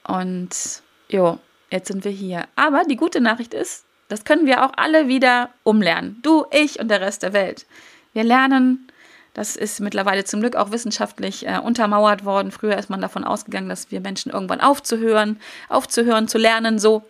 Und 0.06 0.84
jo, 1.08 1.40
jetzt 1.72 1.88
sind 1.88 2.04
wir 2.04 2.12
hier. 2.12 2.48
Aber 2.56 2.84
die 2.84 2.98
gute 2.98 3.22
Nachricht 3.22 3.54
ist, 3.54 3.85
das 4.08 4.24
können 4.24 4.46
wir 4.46 4.66
auch 4.66 4.72
alle 4.76 5.08
wieder 5.08 5.50
umlernen. 5.64 6.20
Du, 6.22 6.46
ich 6.52 6.80
und 6.80 6.90
der 6.90 7.02
Rest 7.02 7.24
der 7.24 7.34
Welt. 7.34 7.66
Wir 8.14 8.24
lernen, 8.24 8.88
das 9.34 9.58
ist 9.58 9.82
mittlerweile 9.82 10.24
zum 10.24 10.40
Glück 10.40 10.56
auch 10.56 10.72
wissenschaftlich 10.72 11.46
äh, 11.46 11.60
untermauert 11.60 12.24
worden. 12.24 12.52
Früher 12.52 12.78
ist 12.78 12.90
man 12.90 13.02
davon 13.02 13.26
ausgegangen, 13.26 13.68
dass 13.68 13.92
wir 13.92 14.00
Menschen 14.00 14.32
irgendwann 14.32 14.62
aufzuhören, 14.62 15.42
aufzuhören, 15.68 16.30
zu 16.30 16.38
lernen. 16.38 16.80
So, 16.80 17.04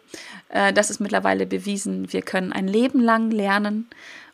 äh, 0.49 0.73
das 0.73 0.89
ist 0.89 0.99
mittlerweile 0.99 1.45
bewiesen. 1.45 2.11
Wir 2.11 2.23
können 2.23 2.51
ein 2.51 2.67
Leben 2.67 2.99
lang 2.99 3.29
lernen. 3.29 3.87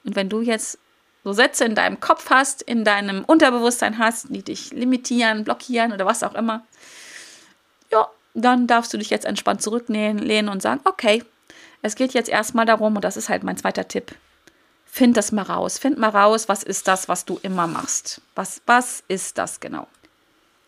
Und 0.06 0.16
wenn 0.16 0.30
du 0.30 0.42
jetzt 0.42 0.80
so 1.26 1.34
Sätze 1.34 1.66
in 1.66 1.76
deinem 1.76 2.00
Kopf 2.00 2.30
hast, 2.30 2.62
in 2.62 2.86
deinem 2.86 3.26
Unterbewusstsein 3.26 3.98
hast, 3.98 4.28
die 4.30 4.42
dich 4.42 4.72
limitieren, 4.72 5.44
blockieren 5.44 5.92
oder 5.92 6.06
was 6.06 6.24
auch 6.24 6.34
immer, 6.34 6.64
ja, 7.92 8.08
dann 8.34 8.68
darfst 8.68 8.94
du 8.94 8.98
dich 8.98 9.10
jetzt 9.10 9.26
entspannt 9.26 9.62
zurücklehnen 9.62 10.48
und 10.48 10.62
sagen, 10.62 10.80
okay, 10.86 11.24
es 11.82 11.96
geht 11.96 12.14
jetzt 12.14 12.30
erstmal 12.30 12.66
darum, 12.66 12.96
und 12.96 13.04
das 13.04 13.18
ist 13.18 13.30
halt 13.30 13.44
mein 13.44 13.58
zweiter 13.58 13.88
Tipp, 13.88 14.16
find 14.86 15.16
das 15.16 15.32
mal 15.32 15.44
raus. 15.44 15.78
Find 15.78 15.98
mal 15.98 16.10
raus, 16.10 16.50
was 16.50 16.64
ist 16.64 16.88
das, 16.88 17.08
was 17.08 17.26
du 17.26 17.40
immer 17.42 17.68
machst. 17.68 18.22
Was, 18.36 18.62
was 18.66 19.04
ist 19.08 19.38
das 19.38 19.60
genau? 19.60 19.88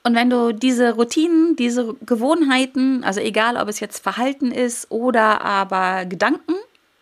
Und 0.03 0.15
wenn 0.15 0.29
du 0.29 0.53
diese 0.53 0.93
Routinen, 0.93 1.55
diese 1.55 1.95
Gewohnheiten, 2.05 3.03
also 3.03 3.21
egal 3.21 3.57
ob 3.57 3.69
es 3.69 3.79
jetzt 3.79 4.03
Verhalten 4.03 4.51
ist 4.51 4.91
oder 4.91 5.41
aber 5.41 6.05
Gedanken 6.05 6.55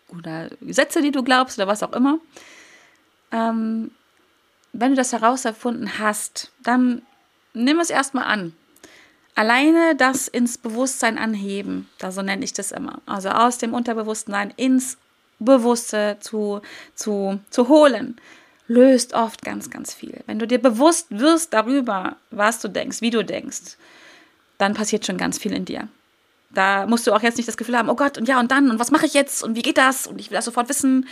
oder 0.08 0.50
Sätze, 0.68 1.02
die 1.02 1.10
du 1.10 1.24
glaubst 1.24 1.58
oder 1.58 1.66
was 1.66 1.82
auch 1.82 1.92
immer, 1.92 2.18
ähm, 3.32 3.90
wenn 4.72 4.90
du 4.90 4.96
das 4.96 5.12
herausgefunden 5.12 5.98
hast, 5.98 6.52
dann 6.62 7.02
nimm 7.54 7.80
es 7.80 7.90
erstmal 7.90 8.24
an. 8.24 8.54
Alleine 9.34 9.96
das 9.96 10.28
ins 10.28 10.58
Bewusstsein 10.58 11.16
anheben, 11.16 11.88
da 11.98 12.12
so 12.12 12.20
nenne 12.22 12.44
ich 12.44 12.52
das 12.52 12.70
immer. 12.70 13.00
Also 13.06 13.30
aus 13.30 13.58
dem 13.58 13.72
Unterbewusstsein 13.72 14.52
ins 14.56 14.98
Bewusste 15.38 16.18
zu, 16.20 16.60
zu, 16.94 17.40
zu 17.50 17.68
holen 17.68 18.20
löst 18.68 19.12
oft 19.14 19.42
ganz, 19.42 19.70
ganz 19.70 19.92
viel. 19.92 20.20
Wenn 20.26 20.38
du 20.38 20.46
dir 20.46 20.58
bewusst 20.58 21.06
wirst 21.10 21.52
darüber, 21.52 22.16
was 22.30 22.60
du 22.60 22.68
denkst, 22.68 23.00
wie 23.00 23.10
du 23.10 23.24
denkst, 23.24 23.76
dann 24.58 24.74
passiert 24.74 25.06
schon 25.06 25.18
ganz 25.18 25.38
viel 25.38 25.52
in 25.52 25.64
dir. 25.64 25.88
Da 26.50 26.86
musst 26.86 27.06
du 27.06 27.12
auch 27.12 27.22
jetzt 27.22 27.36
nicht 27.36 27.48
das 27.48 27.56
Gefühl 27.56 27.76
haben, 27.76 27.88
oh 27.88 27.96
Gott, 27.96 28.18
und 28.18 28.28
ja, 28.28 28.38
und 28.38 28.50
dann, 28.50 28.70
und 28.70 28.78
was 28.78 28.90
mache 28.90 29.06
ich 29.06 29.14
jetzt, 29.14 29.42
und 29.42 29.56
wie 29.56 29.62
geht 29.62 29.78
das, 29.78 30.06
und 30.06 30.20
ich 30.20 30.30
will 30.30 30.36
das 30.36 30.44
sofort 30.44 30.68
wissen. 30.68 31.08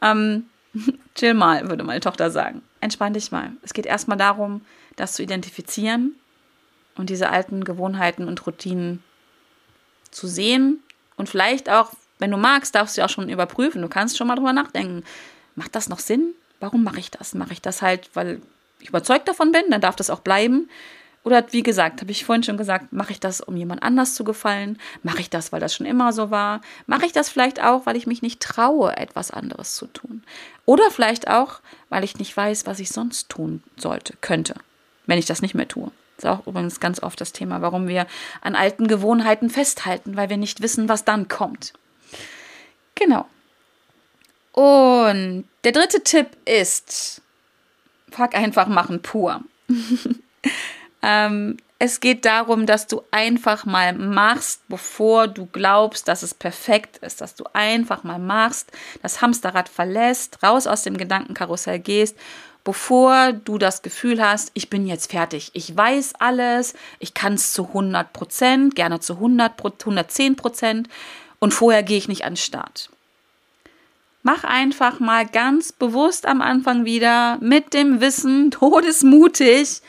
Ähm, 0.00 0.46
chill 1.14 1.34
mal, 1.34 1.68
würde 1.68 1.84
meine 1.84 2.00
Tochter 2.00 2.30
sagen. 2.30 2.62
Entspann 2.80 3.14
dich 3.14 3.32
mal. 3.32 3.52
Es 3.62 3.72
geht 3.72 3.86
erstmal 3.86 4.18
darum, 4.18 4.62
das 4.96 5.14
zu 5.14 5.22
identifizieren 5.22 6.14
und 6.96 7.10
diese 7.10 7.30
alten 7.30 7.64
Gewohnheiten 7.64 8.28
und 8.28 8.46
Routinen 8.46 9.02
zu 10.10 10.26
sehen 10.26 10.82
und 11.16 11.28
vielleicht 11.28 11.70
auch, 11.70 11.92
wenn 12.18 12.30
du 12.30 12.36
magst, 12.36 12.74
darfst 12.74 12.96
du 12.96 13.04
auch 13.04 13.08
schon 13.08 13.28
überprüfen. 13.28 13.82
Du 13.82 13.88
kannst 13.88 14.16
schon 14.16 14.26
mal 14.26 14.36
drüber 14.36 14.52
nachdenken. 14.52 15.04
Macht 15.54 15.74
das 15.74 15.88
noch 15.88 15.98
Sinn? 15.98 16.34
Warum 16.60 16.84
mache 16.84 17.00
ich 17.00 17.10
das? 17.10 17.34
Mache 17.34 17.52
ich 17.52 17.62
das 17.62 17.82
halt, 17.82 18.10
weil 18.14 18.40
ich 18.80 18.88
überzeugt 18.88 19.28
davon 19.28 19.52
bin, 19.52 19.62
dann 19.70 19.80
darf 19.80 19.96
das 19.96 20.10
auch 20.10 20.20
bleiben. 20.20 20.68
Oder 21.24 21.44
wie 21.52 21.62
gesagt, 21.62 22.00
habe 22.00 22.10
ich 22.10 22.24
vorhin 22.24 22.42
schon 22.42 22.56
gesagt, 22.56 22.92
mache 22.92 23.12
ich 23.12 23.20
das, 23.20 23.40
um 23.40 23.56
jemand 23.56 23.82
anders 23.82 24.14
zu 24.14 24.24
gefallen? 24.24 24.78
Mache 25.04 25.20
ich 25.20 25.30
das, 25.30 25.52
weil 25.52 25.60
das 25.60 25.74
schon 25.74 25.86
immer 25.86 26.12
so 26.12 26.30
war? 26.30 26.60
Mache 26.86 27.06
ich 27.06 27.12
das 27.12 27.28
vielleicht 27.28 27.62
auch, 27.62 27.86
weil 27.86 27.96
ich 27.96 28.08
mich 28.08 28.22
nicht 28.22 28.40
traue, 28.40 28.96
etwas 28.96 29.30
anderes 29.30 29.76
zu 29.76 29.86
tun? 29.86 30.24
Oder 30.64 30.90
vielleicht 30.90 31.28
auch, 31.28 31.60
weil 31.90 32.02
ich 32.02 32.18
nicht 32.18 32.36
weiß, 32.36 32.66
was 32.66 32.80
ich 32.80 32.90
sonst 32.90 33.28
tun 33.28 33.62
sollte, 33.76 34.14
könnte, 34.20 34.54
wenn 35.06 35.18
ich 35.18 35.26
das 35.26 35.42
nicht 35.42 35.54
mehr 35.54 35.68
tue. 35.68 35.92
Ist 36.22 36.28
auch 36.28 36.46
übrigens 36.46 36.78
ganz 36.78 37.02
oft 37.02 37.20
das 37.20 37.32
Thema, 37.32 37.62
warum 37.62 37.88
wir 37.88 38.06
an 38.42 38.54
alten 38.54 38.86
Gewohnheiten 38.86 39.50
festhalten, 39.50 40.16
weil 40.16 40.30
wir 40.30 40.36
nicht 40.36 40.62
wissen, 40.62 40.88
was 40.88 41.04
dann 41.04 41.26
kommt. 41.26 41.72
Genau. 42.94 43.26
Und 44.52 45.48
der 45.64 45.72
dritte 45.72 46.04
Tipp 46.04 46.28
ist, 46.44 47.22
fuck 48.12 48.36
einfach 48.36 48.68
machen 48.68 49.02
pur. 49.02 49.40
ähm, 51.02 51.56
es 51.80 51.98
geht 51.98 52.24
darum, 52.24 52.66
dass 52.66 52.86
du 52.86 53.02
einfach 53.10 53.64
mal 53.64 53.92
machst, 53.92 54.60
bevor 54.68 55.26
du 55.26 55.46
glaubst, 55.46 56.06
dass 56.06 56.22
es 56.22 56.34
perfekt 56.34 56.98
ist. 56.98 57.20
Dass 57.20 57.34
du 57.34 57.46
einfach 57.52 58.04
mal 58.04 58.20
machst, 58.20 58.70
das 59.02 59.20
Hamsterrad 59.22 59.68
verlässt, 59.68 60.40
raus 60.44 60.68
aus 60.68 60.84
dem 60.84 60.96
Gedankenkarussell 60.96 61.80
gehst, 61.80 62.16
bevor 62.64 63.32
du 63.32 63.58
das 63.58 63.82
Gefühl 63.82 64.22
hast, 64.22 64.50
ich 64.54 64.70
bin 64.70 64.86
jetzt 64.86 65.10
fertig. 65.10 65.50
Ich 65.54 65.76
weiß 65.76 66.14
alles, 66.18 66.74
ich 66.98 67.14
kann 67.14 67.34
es 67.34 67.52
zu 67.52 67.68
100 67.68 68.12
Prozent, 68.12 68.74
gerne 68.74 69.00
zu 69.00 69.14
100, 69.14 69.52
110 69.60 70.36
Prozent 70.36 70.88
und 71.38 71.52
vorher 71.52 71.82
gehe 71.82 71.98
ich 71.98 72.08
nicht 72.08 72.24
an 72.24 72.34
den 72.34 72.38
Start. 72.38 72.90
Mach 74.22 74.44
einfach 74.44 75.00
mal 75.00 75.26
ganz 75.26 75.72
bewusst 75.72 76.26
am 76.26 76.40
Anfang 76.40 76.84
wieder 76.84 77.38
mit 77.40 77.74
dem 77.74 78.00
Wissen, 78.00 78.50
todesmutig, 78.52 79.82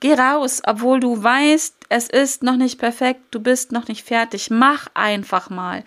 geh 0.00 0.14
raus, 0.14 0.60
obwohl 0.66 1.00
du 1.00 1.22
weißt, 1.22 1.74
es 1.88 2.08
ist 2.08 2.42
noch 2.42 2.56
nicht 2.56 2.78
perfekt, 2.78 3.20
du 3.30 3.40
bist 3.40 3.72
noch 3.72 3.88
nicht 3.88 4.04
fertig. 4.04 4.50
Mach 4.50 4.88
einfach 4.94 5.48
mal. 5.50 5.84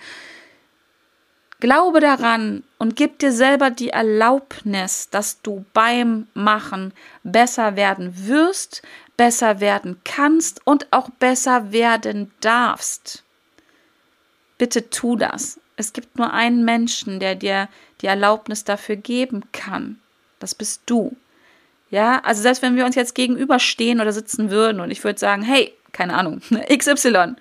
Glaube 1.59 2.01
daran 2.01 2.63
und 2.77 2.95
gib 2.95 3.19
dir 3.19 3.31
selber 3.31 3.69
die 3.69 3.89
Erlaubnis, 3.89 5.09
dass 5.09 5.41
du 5.41 5.65
beim 5.73 6.27
Machen 6.33 6.93
besser 7.23 7.75
werden 7.75 8.27
wirst, 8.27 8.81
besser 9.15 9.59
werden 9.61 10.01
kannst 10.03 10.61
und 10.65 10.91
auch 10.91 11.09
besser 11.09 11.71
werden 11.71 12.31
darfst. 12.41 13.23
Bitte 14.57 14.89
tu 14.89 15.15
das. 15.15 15.59
Es 15.77 15.93
gibt 15.93 16.17
nur 16.17 16.33
einen 16.33 16.65
Menschen, 16.65 17.19
der 17.19 17.35
dir 17.35 17.69
die 18.01 18.07
Erlaubnis 18.07 18.63
dafür 18.63 18.95
geben 18.95 19.43
kann. 19.51 19.99
Das 20.39 20.55
bist 20.55 20.81
du. 20.85 21.15
Ja, 21.89 22.19
also 22.23 22.41
selbst 22.41 22.61
wenn 22.61 22.75
wir 22.75 22.85
uns 22.85 22.95
jetzt 22.95 23.15
gegenüberstehen 23.15 24.01
oder 24.01 24.11
sitzen 24.11 24.49
würden 24.49 24.81
und 24.81 24.91
ich 24.91 25.03
würde 25.03 25.19
sagen, 25.19 25.43
hey, 25.43 25.73
keine 25.91 26.13
Ahnung, 26.15 26.41
XY, 26.69 27.35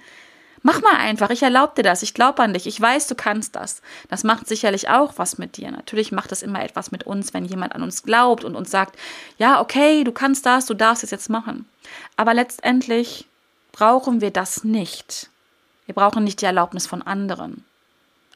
mach 0.64 0.81
mal 0.81 0.96
einfach, 0.96 1.31
ich 1.31 1.42
erlaube 1.42 1.74
dir 1.77 1.83
das, 1.85 2.03
ich 2.03 2.14
glaube 2.14 2.42
an 2.42 2.55
dich, 2.55 2.66
ich 2.66 2.81
weiß, 2.81 3.07
du 3.07 3.14
kannst 3.14 3.55
das. 3.55 3.83
Das 4.09 4.24
macht 4.24 4.48
sicherlich 4.48 4.88
auch 4.88 5.12
was 5.16 5.38
mit 5.38 5.59
dir. 5.59 5.70
Natürlich 5.70 6.11
macht 6.11 6.33
es 6.33 6.42
immer 6.42 6.64
etwas 6.64 6.90
mit 6.90 7.05
uns, 7.05 7.35
wenn 7.35 7.44
jemand 7.44 7.74
an 7.74 7.83
uns 7.83 8.03
glaubt 8.03 8.44
und 8.44 8.57
uns 8.57 8.70
sagt, 8.70 8.98
ja, 9.38 9.61
okay, 9.61 10.03
du 10.03 10.11
kannst 10.11 10.46
das, 10.46 10.66
du 10.66 10.74
darfst 10.74 11.05
es 11.05 11.11
jetzt 11.11 11.29
machen. 11.29 11.68
Aber 12.16 12.35
letztendlich 12.35 13.27
brauchen 13.72 14.22
wir 14.22 14.31
das 14.31 14.64
nicht. 14.64 15.29
Wir 15.85 15.94
brauchen 15.94 16.24
nicht 16.24 16.40
die 16.40 16.46
Erlaubnis 16.46 16.87
von 16.87 17.03
anderen. 17.03 17.64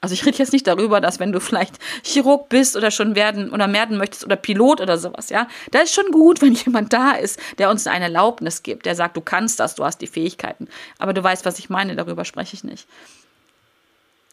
Also 0.00 0.12
ich 0.12 0.24
rede 0.24 0.38
jetzt 0.38 0.52
nicht 0.52 0.66
darüber, 0.66 1.00
dass 1.00 1.18
wenn 1.18 1.32
du 1.32 1.40
vielleicht 1.40 1.78
Chirurg 2.04 2.48
bist 2.48 2.76
oder 2.76 2.90
schon 2.90 3.16
werden 3.16 3.50
oder 3.50 3.72
werden 3.72 3.96
möchtest 3.96 4.24
oder 4.24 4.36
Pilot 4.36 4.80
oder 4.80 4.96
sowas, 4.96 5.28
ja, 5.30 5.48
da 5.72 5.80
ist 5.80 5.94
schon 5.94 6.10
gut, 6.12 6.40
wenn 6.42 6.54
jemand 6.54 6.92
da 6.92 7.12
ist, 7.12 7.40
der 7.58 7.70
uns 7.70 7.86
eine 7.86 8.04
Erlaubnis 8.04 8.62
gibt, 8.62 8.86
der 8.86 8.94
sagt, 8.94 9.16
du 9.16 9.20
kannst 9.20 9.58
das, 9.60 9.74
du 9.74 9.84
hast 9.84 9.98
die 9.98 10.06
Fähigkeiten. 10.06 10.68
Aber 10.98 11.12
du 11.12 11.22
weißt, 11.22 11.44
was 11.44 11.58
ich 11.58 11.70
meine, 11.70 11.96
darüber 11.96 12.24
spreche 12.24 12.54
ich 12.54 12.64
nicht. 12.64 12.86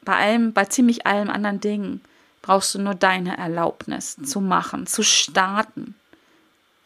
Bei 0.03 0.15
allem, 0.15 0.53
bei 0.53 0.65
ziemlich 0.65 1.07
allen 1.07 1.29
anderen 1.31 1.59
Dingen 1.59 2.01
brauchst 2.43 2.75
du 2.75 2.79
nur 2.79 2.93
deine 2.93 3.37
Erlaubnis 3.37 4.17
zu 4.23 4.39
machen, 4.39 4.85
zu 4.85 5.01
starten. 5.01 5.95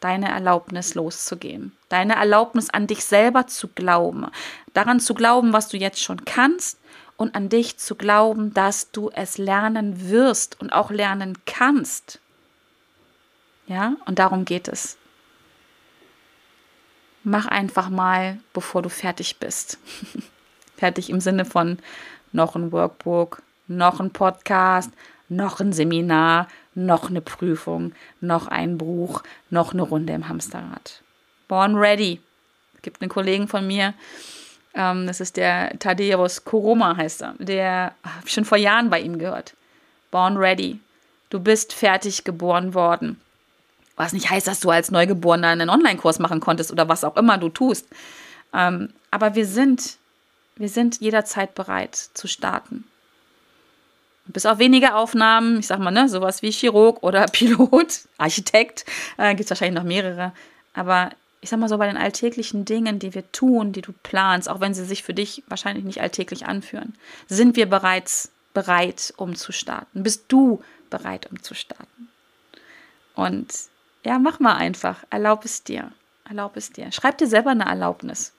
Deine 0.00 0.30
Erlaubnis 0.30 0.94
loszugehen. 0.94 1.76
Deine 1.90 2.16
Erlaubnis 2.16 2.70
an 2.70 2.86
dich 2.86 3.04
selber 3.04 3.46
zu 3.46 3.68
glauben. 3.68 4.26
Daran 4.72 4.98
zu 4.98 5.12
glauben, 5.12 5.52
was 5.52 5.68
du 5.68 5.76
jetzt 5.76 6.02
schon 6.02 6.24
kannst 6.24 6.78
und 7.20 7.34
an 7.34 7.50
dich 7.50 7.76
zu 7.76 7.96
glauben, 7.96 8.54
dass 8.54 8.92
du 8.92 9.10
es 9.10 9.36
lernen 9.36 10.08
wirst 10.08 10.58
und 10.58 10.72
auch 10.72 10.90
lernen 10.90 11.36
kannst. 11.44 12.18
Ja, 13.66 13.96
und 14.06 14.18
darum 14.18 14.46
geht 14.46 14.68
es. 14.68 14.96
Mach 17.22 17.44
einfach 17.44 17.90
mal, 17.90 18.40
bevor 18.54 18.80
du 18.80 18.88
fertig 18.88 19.36
bist. 19.38 19.78
fertig 20.78 21.10
im 21.10 21.20
Sinne 21.20 21.44
von 21.44 21.78
noch 22.32 22.56
ein 22.56 22.72
Workbook, 22.72 23.42
noch 23.68 24.00
ein 24.00 24.12
Podcast, 24.12 24.90
noch 25.28 25.60
ein 25.60 25.74
Seminar, 25.74 26.48
noch 26.74 27.10
eine 27.10 27.20
Prüfung, 27.20 27.92
noch 28.22 28.46
ein 28.46 28.78
Buch, 28.78 29.22
noch 29.50 29.74
eine 29.74 29.82
Runde 29.82 30.14
im 30.14 30.26
Hamsterrad. 30.26 31.02
Born 31.48 31.76
ready. 31.76 32.22
Es 32.76 32.80
gibt 32.80 33.02
einen 33.02 33.10
Kollegen 33.10 33.46
von 33.46 33.66
mir, 33.66 33.92
ähm, 34.74 35.06
das 35.06 35.20
ist 35.20 35.36
der 35.36 35.78
Tadeusz 35.78 36.44
Koroma, 36.44 36.96
heißt 36.96 37.22
er. 37.22 37.34
Der 37.38 37.94
habe 38.04 38.26
ich 38.26 38.32
schon 38.32 38.44
vor 38.44 38.58
Jahren 38.58 38.90
bei 38.90 39.00
ihm 39.00 39.18
gehört. 39.18 39.54
Born 40.10 40.36
ready. 40.36 40.80
Du 41.30 41.40
bist 41.40 41.72
fertig 41.72 42.24
geboren 42.24 42.74
worden. 42.74 43.20
Was 43.96 44.12
nicht 44.12 44.30
heißt, 44.30 44.46
dass 44.46 44.60
du 44.60 44.70
als 44.70 44.90
Neugeborener 44.90 45.48
einen 45.48 45.70
Online-Kurs 45.70 46.18
machen 46.18 46.40
konntest 46.40 46.72
oder 46.72 46.88
was 46.88 47.04
auch 47.04 47.16
immer 47.16 47.38
du 47.38 47.48
tust. 47.48 47.86
Ähm, 48.52 48.92
aber 49.10 49.34
wir 49.34 49.46
sind, 49.46 49.98
wir 50.56 50.68
sind 50.68 51.00
jederzeit 51.00 51.54
bereit 51.54 51.94
zu 52.14 52.26
starten. 52.26 52.84
Bis 54.26 54.46
auf 54.46 54.58
wenige 54.58 54.94
Aufnahmen, 54.94 55.58
ich 55.58 55.66
sag 55.66 55.80
mal, 55.80 55.90
ne, 55.90 56.08
sowas 56.08 56.42
wie 56.42 56.52
Chirurg 56.52 57.02
oder 57.02 57.26
Pilot, 57.32 58.02
Architekt, 58.18 58.84
äh, 59.18 59.30
gibt 59.34 59.44
es 59.44 59.50
wahrscheinlich 59.50 59.78
noch 59.78 59.86
mehrere. 59.86 60.32
Aber 60.72 61.10
ich 61.40 61.48
sag 61.48 61.58
mal 61.58 61.68
so, 61.68 61.78
bei 61.78 61.86
den 61.86 61.96
alltäglichen 61.96 62.64
Dingen, 62.64 62.98
die 62.98 63.14
wir 63.14 63.30
tun, 63.32 63.72
die 63.72 63.80
du 63.80 63.92
planst, 64.02 64.48
auch 64.48 64.60
wenn 64.60 64.74
sie 64.74 64.84
sich 64.84 65.02
für 65.02 65.14
dich 65.14 65.42
wahrscheinlich 65.46 65.84
nicht 65.84 66.00
alltäglich 66.00 66.46
anführen, 66.46 66.94
sind 67.28 67.56
wir 67.56 67.68
bereits 67.68 68.30
bereit, 68.52 69.14
um 69.16 69.34
zu 69.34 69.52
starten? 69.52 70.02
Bist 70.02 70.24
du 70.28 70.62
bereit, 70.90 71.28
um 71.30 71.42
zu 71.42 71.54
starten? 71.54 72.08
Und 73.14 73.52
ja, 74.04 74.18
mach 74.18 74.40
mal 74.40 74.56
einfach. 74.56 75.04
Erlaub 75.10 75.44
es 75.44 75.64
dir. 75.64 75.92
Erlaub 76.28 76.56
es 76.56 76.72
dir. 76.72 76.92
Schreib 76.92 77.18
dir 77.18 77.26
selber 77.26 77.50
eine 77.50 77.66
Erlaubnis. 77.66 78.32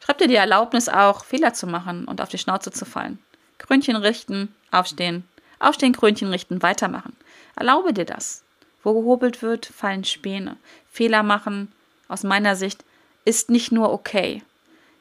Schreib 0.00 0.18
dir 0.18 0.28
die 0.28 0.34
Erlaubnis 0.34 0.88
auch, 0.88 1.24
Fehler 1.24 1.54
zu 1.54 1.66
machen 1.66 2.06
und 2.06 2.20
auf 2.20 2.28
die 2.28 2.38
Schnauze 2.38 2.72
zu 2.72 2.84
fallen. 2.84 3.18
Krönchen 3.58 3.96
richten, 3.96 4.54
aufstehen. 4.70 5.24
Aufstehen, 5.60 5.92
Krönchen 5.92 6.28
richten, 6.28 6.62
weitermachen. 6.62 7.16
Erlaube 7.54 7.92
dir 7.92 8.04
das. 8.04 8.42
Wo 8.82 8.94
gehobelt 8.94 9.42
wird, 9.42 9.66
fallen 9.66 10.04
Späne. 10.04 10.56
Fehler 10.90 11.22
machen, 11.22 11.70
aus 12.12 12.22
meiner 12.22 12.56
Sicht, 12.56 12.84
ist 13.24 13.50
nicht 13.50 13.72
nur 13.72 13.92
okay. 13.92 14.42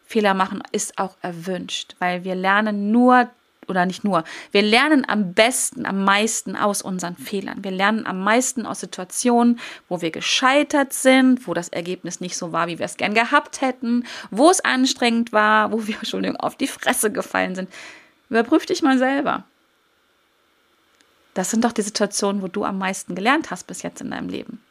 Fehler 0.05 0.33
machen 0.33 0.61
ist 0.71 0.97
auch 0.97 1.15
erwünscht, 1.21 1.95
weil 1.99 2.23
wir 2.23 2.35
lernen 2.35 2.91
nur 2.91 3.29
oder 3.67 3.85
nicht 3.85 4.03
nur, 4.03 4.23
wir 4.51 4.61
lernen 4.61 5.07
am 5.07 5.33
besten, 5.33 5.85
am 5.85 6.03
meisten 6.03 6.55
aus 6.55 6.81
unseren 6.81 7.15
Fehlern. 7.15 7.63
Wir 7.63 7.71
lernen 7.71 8.05
am 8.05 8.23
meisten 8.23 8.65
aus 8.65 8.81
Situationen, 8.81 9.59
wo 9.87 10.01
wir 10.01 10.11
gescheitert 10.11 10.93
sind, 10.93 11.47
wo 11.47 11.53
das 11.53 11.69
Ergebnis 11.69 12.19
nicht 12.19 12.35
so 12.35 12.51
war, 12.51 12.67
wie 12.67 12.79
wir 12.79 12.85
es 12.85 12.97
gern 12.97 13.13
gehabt 13.13 13.61
hätten, 13.61 14.05
wo 14.29 14.49
es 14.49 14.63
anstrengend 14.65 15.31
war, 15.31 15.71
wo 15.71 15.87
wir, 15.87 15.95
Entschuldigung, 15.99 16.37
auf 16.37 16.55
die 16.55 16.67
Fresse 16.67 17.11
gefallen 17.11 17.55
sind. 17.55 17.69
Überprüf 18.29 18.65
dich 18.65 18.81
mal 18.81 18.97
selber. 18.97 19.45
Das 21.33 21.49
sind 21.49 21.63
doch 21.63 21.71
die 21.71 21.81
Situationen, 21.81 22.41
wo 22.41 22.47
du 22.47 22.65
am 22.65 22.77
meisten 22.77 23.15
gelernt 23.15 23.51
hast 23.51 23.67
bis 23.67 23.83
jetzt 23.83 24.01
in 24.01 24.11
deinem 24.11 24.27
Leben. 24.27 24.61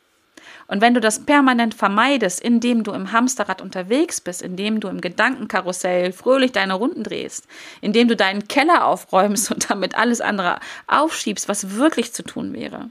Und 0.71 0.81
wenn 0.81 0.95
du 0.95 1.01
das 1.01 1.27
permanent 1.27 1.75
vermeidest, 1.75 2.41
indem 2.41 2.85
du 2.85 2.93
im 2.93 3.11
Hamsterrad 3.11 3.61
unterwegs 3.61 4.21
bist, 4.21 4.41
indem 4.41 4.79
du 4.79 4.87
im 4.87 5.01
Gedankenkarussell 5.01 6.13
fröhlich 6.13 6.53
deine 6.53 6.75
Runden 6.75 7.03
drehst, 7.03 7.49
indem 7.81 8.07
du 8.07 8.15
deinen 8.15 8.47
Keller 8.47 8.87
aufräumst 8.87 9.51
und 9.51 9.69
damit 9.69 9.97
alles 9.97 10.21
andere 10.21 10.61
aufschiebst, 10.87 11.49
was 11.49 11.75
wirklich 11.75 12.13
zu 12.13 12.23
tun 12.23 12.53
wäre, 12.53 12.89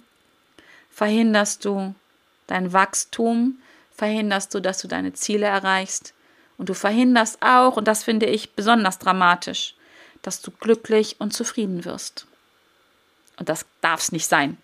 verhinderst 0.91 1.63
du 1.63 1.95
dein 2.47 2.73
Wachstum, 2.73 3.59
verhinderst 3.95 4.53
du, 4.53 4.59
dass 4.59 4.79
du 4.79 4.89
deine 4.89 5.13
Ziele 5.13 5.45
erreichst 5.45 6.13
und 6.57 6.67
du 6.67 6.73
verhinderst 6.73 7.41
auch, 7.41 7.77
und 7.77 7.87
das 7.87 8.03
finde 8.03 8.25
ich 8.25 8.55
besonders 8.55 8.99
dramatisch, 8.99 9.73
dass 10.21 10.41
du 10.41 10.51
glücklich 10.51 11.15
und 11.19 11.31
zufrieden 11.31 11.85
wirst. 11.85 12.27
Und 13.37 13.47
das 13.47 13.65
darf 13.79 14.01
es 14.01 14.11
nicht 14.11 14.27
sein. 14.27 14.57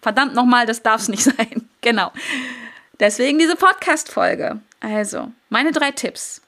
Verdammt 0.00 0.34
nochmal, 0.34 0.64
das 0.64 0.82
darf 0.82 1.02
es 1.02 1.08
nicht 1.08 1.22
sein. 1.36 1.68
genau. 1.82 2.12
Deswegen 3.02 3.40
diese 3.40 3.56
Podcast-Folge. 3.56 4.60
Also, 4.78 5.32
meine 5.48 5.72
drei 5.72 5.90
Tipps. 5.90 6.40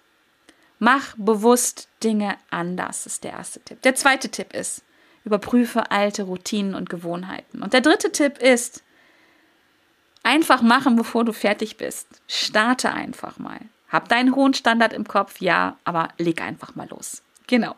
Mach 0.79 1.17
bewusst 1.17 1.88
Dinge 2.05 2.37
anders, 2.49 3.07
ist 3.07 3.25
der 3.25 3.33
erste 3.33 3.59
Tipp. 3.59 3.83
Der 3.83 3.97
zweite 3.97 4.29
Tipp 4.29 4.55
ist, 4.55 4.85
überprüfe 5.25 5.90
alte 5.90 6.23
Routinen 6.23 6.77
und 6.77 6.88
Gewohnheiten. 6.88 7.61
Und 7.61 7.73
der 7.73 7.81
dritte 7.81 8.12
Tipp 8.12 8.38
ist, 8.38 8.85
einfach 10.23 10.62
machen, 10.62 10.95
bevor 10.95 11.25
du 11.25 11.33
fertig 11.33 11.77
bist. 11.77 12.07
Starte 12.29 12.93
einfach 12.93 13.37
mal. 13.40 13.59
Hab 13.88 14.09
deinen 14.09 14.37
hohen 14.37 14.55
Standard 14.55 14.93
im 14.93 15.09
Kopf, 15.09 15.40
ja, 15.40 15.77
aber 15.83 16.11
leg 16.19 16.40
einfach 16.40 16.77
mal 16.77 16.88
los. 16.88 17.25
Genau. 17.49 17.75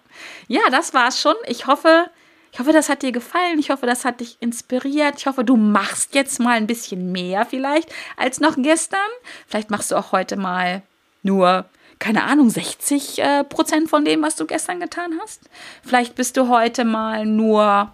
Ja, 0.49 0.69
das 0.71 0.93
war's 0.93 1.19
schon. 1.19 1.37
Ich 1.47 1.67
hoffe, 1.67 2.11
ich 2.57 2.61
hoffe, 2.61 2.73
das 2.73 2.88
hat 2.88 3.03
dir 3.03 3.12
gefallen. 3.12 3.59
Ich 3.59 3.69
hoffe, 3.69 3.85
das 3.85 4.07
hat 4.07 4.21
dich 4.21 4.38
inspiriert. 4.40 5.16
Ich 5.19 5.27
hoffe, 5.27 5.45
du 5.45 5.59
machst 5.59 6.14
jetzt 6.14 6.40
mal 6.40 6.57
ein 6.57 6.66
bisschen 6.66 7.12
mehr 7.12 7.45
vielleicht 7.45 7.92
als 8.16 8.40
noch 8.40 8.57
gestern. 8.57 8.99
Vielleicht 9.47 9.71
machst 9.71 9.90
du 9.90 9.97
auch 9.97 10.12
heute 10.12 10.38
mal 10.38 10.81
nur, 11.23 11.66
keine 11.99 12.23
Ahnung, 12.23 12.49
60 12.49 13.19
äh, 13.19 13.45
Prozent 13.45 13.90
von 13.90 14.07
dem, 14.07 14.23
was 14.23 14.37
du 14.37 14.47
gestern 14.47 14.81
getan 14.81 15.19
hast. 15.21 15.51
Vielleicht 15.83 16.14
bist 16.14 16.38
du 16.38 16.49
heute 16.49 16.87
mal 16.87 17.27
nur, 17.27 17.92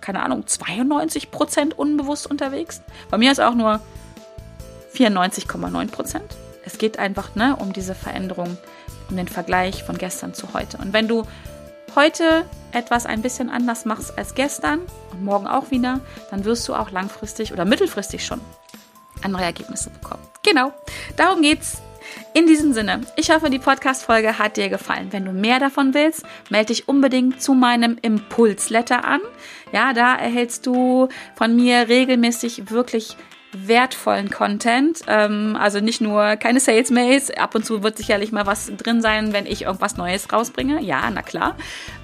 keine 0.00 0.22
Ahnung, 0.22 0.46
92 0.46 1.32
Prozent 1.32 1.76
unbewusst 1.76 2.30
unterwegs. 2.30 2.82
Bei 3.10 3.18
mir 3.18 3.32
ist 3.32 3.40
auch 3.40 3.56
nur 3.56 3.80
94,9 4.94 5.90
Prozent. 5.90 6.36
Es 6.64 6.78
geht 6.78 7.00
einfach 7.00 7.34
ne, 7.34 7.56
um 7.56 7.72
diese 7.72 7.96
Veränderung, 7.96 8.58
um 9.10 9.16
den 9.16 9.26
Vergleich 9.26 9.82
von 9.82 9.98
gestern 9.98 10.34
zu 10.34 10.54
heute. 10.54 10.78
Und 10.78 10.92
wenn 10.92 11.08
du 11.08 11.24
heute 11.96 12.44
etwas 12.74 13.06
ein 13.06 13.22
bisschen 13.22 13.50
anders 13.50 13.84
machst 13.84 14.18
als 14.18 14.34
gestern 14.34 14.80
und 15.12 15.24
morgen 15.24 15.46
auch 15.46 15.70
wieder, 15.70 16.00
dann 16.30 16.44
wirst 16.44 16.68
du 16.68 16.74
auch 16.74 16.90
langfristig 16.90 17.52
oder 17.52 17.64
mittelfristig 17.64 18.24
schon 18.24 18.40
andere 19.22 19.44
Ergebnisse 19.44 19.90
bekommen. 19.90 20.22
Genau, 20.42 20.72
darum 21.16 21.42
geht's. 21.42 21.78
In 22.34 22.46
diesem 22.46 22.74
Sinne, 22.74 23.00
ich 23.16 23.30
hoffe, 23.30 23.48
die 23.48 23.58
Podcast-Folge 23.58 24.38
hat 24.38 24.56
dir 24.56 24.68
gefallen. 24.68 25.08
Wenn 25.10 25.24
du 25.24 25.32
mehr 25.32 25.58
davon 25.58 25.94
willst, 25.94 26.24
melde 26.50 26.66
dich 26.66 26.86
unbedingt 26.86 27.42
zu 27.42 27.54
meinem 27.54 27.96
Impulsletter 28.02 29.04
an. 29.04 29.20
Ja, 29.72 29.92
da 29.94 30.14
erhältst 30.14 30.66
du 30.66 31.08
von 31.34 31.56
mir 31.56 31.88
regelmäßig 31.88 32.70
wirklich 32.70 33.16
wertvollen 33.56 34.30
Content. 34.30 35.00
Ähm, 35.06 35.56
also 35.60 35.80
nicht 35.80 36.00
nur 36.00 36.36
keine 36.36 36.60
Sales 36.60 36.90
Mails, 36.90 37.30
ab 37.30 37.54
und 37.54 37.64
zu 37.64 37.82
wird 37.82 37.96
sicherlich 37.96 38.32
mal 38.32 38.46
was 38.46 38.70
drin 38.76 39.02
sein, 39.02 39.32
wenn 39.32 39.46
ich 39.46 39.62
irgendwas 39.62 39.96
Neues 39.96 40.32
rausbringe. 40.32 40.82
Ja, 40.82 41.10
na 41.12 41.22
klar. 41.22 41.56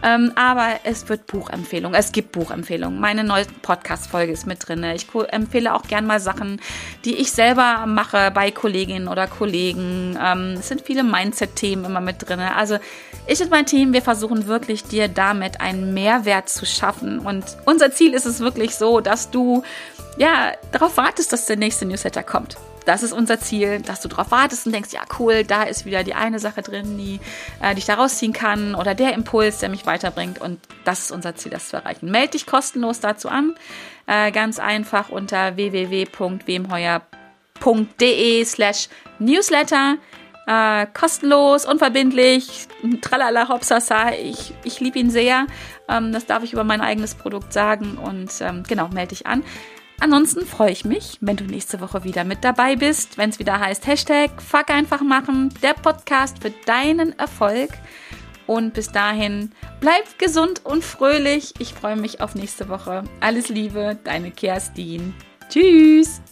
Ähm, 0.02 0.32
aber 0.36 0.80
es 0.84 1.08
wird 1.08 1.26
Buchempfehlungen. 1.26 1.98
Es 1.98 2.12
gibt 2.12 2.32
Buchempfehlungen. 2.32 3.00
Meine 3.00 3.24
neue 3.24 3.44
Podcast-Folge 3.62 4.32
ist 4.32 4.46
mit 4.46 4.66
drin. 4.66 4.84
Ich 4.84 5.06
empfehle 5.30 5.74
auch 5.74 5.82
gern 5.82 6.06
mal 6.06 6.20
Sachen, 6.20 6.60
die 7.04 7.16
ich 7.16 7.32
selber 7.32 7.84
mache 7.86 8.30
bei 8.32 8.50
Kolleginnen 8.50 9.08
oder 9.08 9.26
Kollegen. 9.26 10.18
Ähm, 10.22 10.54
es 10.58 10.68
sind 10.68 10.82
viele 10.82 11.04
Mindset-Themen 11.04 11.84
immer 11.84 12.00
mit 12.00 12.28
drin. 12.28 12.40
Also 12.40 12.78
ich 13.26 13.40
und 13.40 13.50
mein 13.50 13.66
Team, 13.66 13.92
wir 13.92 14.02
versuchen 14.02 14.46
wirklich 14.46 14.84
dir 14.84 15.08
damit 15.08 15.60
einen 15.60 15.94
Mehrwert 15.94 16.48
zu 16.48 16.66
schaffen. 16.66 17.18
Und 17.18 17.44
unser 17.64 17.92
Ziel 17.92 18.14
ist 18.14 18.26
es 18.26 18.40
wirklich 18.40 18.74
so, 18.74 19.00
dass 19.00 19.30
du 19.30 19.62
ja, 20.16 20.52
darauf 20.72 20.96
wartest, 20.96 21.32
dass 21.32 21.39
der 21.46 21.56
nächste 21.56 21.86
Newsletter 21.86 22.22
kommt. 22.22 22.58
Das 22.86 23.02
ist 23.02 23.12
unser 23.12 23.38
Ziel, 23.40 23.80
dass 23.80 24.00
du 24.00 24.08
darauf 24.08 24.30
wartest 24.30 24.64
und 24.66 24.72
denkst, 24.72 24.92
ja 24.92 25.02
cool, 25.18 25.44
da 25.44 25.64
ist 25.64 25.84
wieder 25.84 26.02
die 26.02 26.14
eine 26.14 26.38
Sache 26.38 26.62
drin, 26.62 26.96
die, 26.96 27.20
äh, 27.62 27.74
die 27.74 27.80
ich 27.80 27.86
da 27.86 27.92
rausziehen 27.94 28.32
kann 28.32 28.74
oder 28.74 28.94
der 28.94 29.12
Impuls, 29.14 29.58
der 29.58 29.68
mich 29.68 29.84
weiterbringt. 29.86 30.40
Und 30.40 30.60
das 30.84 31.00
ist 31.00 31.12
unser 31.12 31.36
Ziel, 31.36 31.52
das 31.52 31.68
zu 31.68 31.76
erreichen. 31.76 32.10
Meld 32.10 32.32
dich 32.34 32.46
kostenlos 32.46 33.00
dazu 33.00 33.28
an, 33.28 33.54
äh, 34.06 34.32
ganz 34.32 34.58
einfach 34.58 35.10
unter 35.10 35.56
www.wemheuer.de 35.56 38.44
slash 38.44 38.88
Newsletter. 39.18 39.96
Äh, 40.46 40.86
kostenlos, 40.98 41.66
unverbindlich, 41.66 42.66
tralala, 43.02 43.48
hopsasa, 43.48 44.14
ich, 44.14 44.54
ich 44.64 44.80
liebe 44.80 44.98
ihn 44.98 45.10
sehr. 45.10 45.46
Ähm, 45.88 46.12
das 46.12 46.24
darf 46.26 46.42
ich 46.42 46.54
über 46.54 46.64
mein 46.64 46.80
eigenes 46.80 47.14
Produkt 47.14 47.52
sagen 47.52 47.98
und 47.98 48.30
ähm, 48.40 48.62
genau, 48.66 48.88
melde 48.88 49.10
dich 49.10 49.26
an. 49.26 49.44
Ansonsten 50.00 50.46
freue 50.46 50.70
ich 50.72 50.86
mich, 50.86 51.18
wenn 51.20 51.36
du 51.36 51.44
nächste 51.44 51.80
Woche 51.80 52.04
wieder 52.04 52.24
mit 52.24 52.42
dabei 52.42 52.74
bist, 52.74 53.18
wenn 53.18 53.28
es 53.28 53.38
wieder 53.38 53.60
heißt 53.60 53.86
Hashtag 53.86 54.40
Fuck 54.40 54.70
einfach 54.70 55.02
machen, 55.02 55.52
der 55.62 55.74
Podcast 55.74 56.42
für 56.42 56.50
deinen 56.64 57.18
Erfolg. 57.18 57.70
Und 58.46 58.74
bis 58.74 58.90
dahin, 58.90 59.52
bleib 59.78 60.18
gesund 60.18 60.64
und 60.64 60.82
fröhlich. 60.82 61.52
Ich 61.58 61.74
freue 61.74 61.96
mich 61.96 62.20
auf 62.20 62.34
nächste 62.34 62.68
Woche. 62.68 63.04
Alles 63.20 63.48
Liebe, 63.48 63.98
deine 64.02 64.30
Kerstin. 64.30 65.14
Tschüss. 65.50 66.22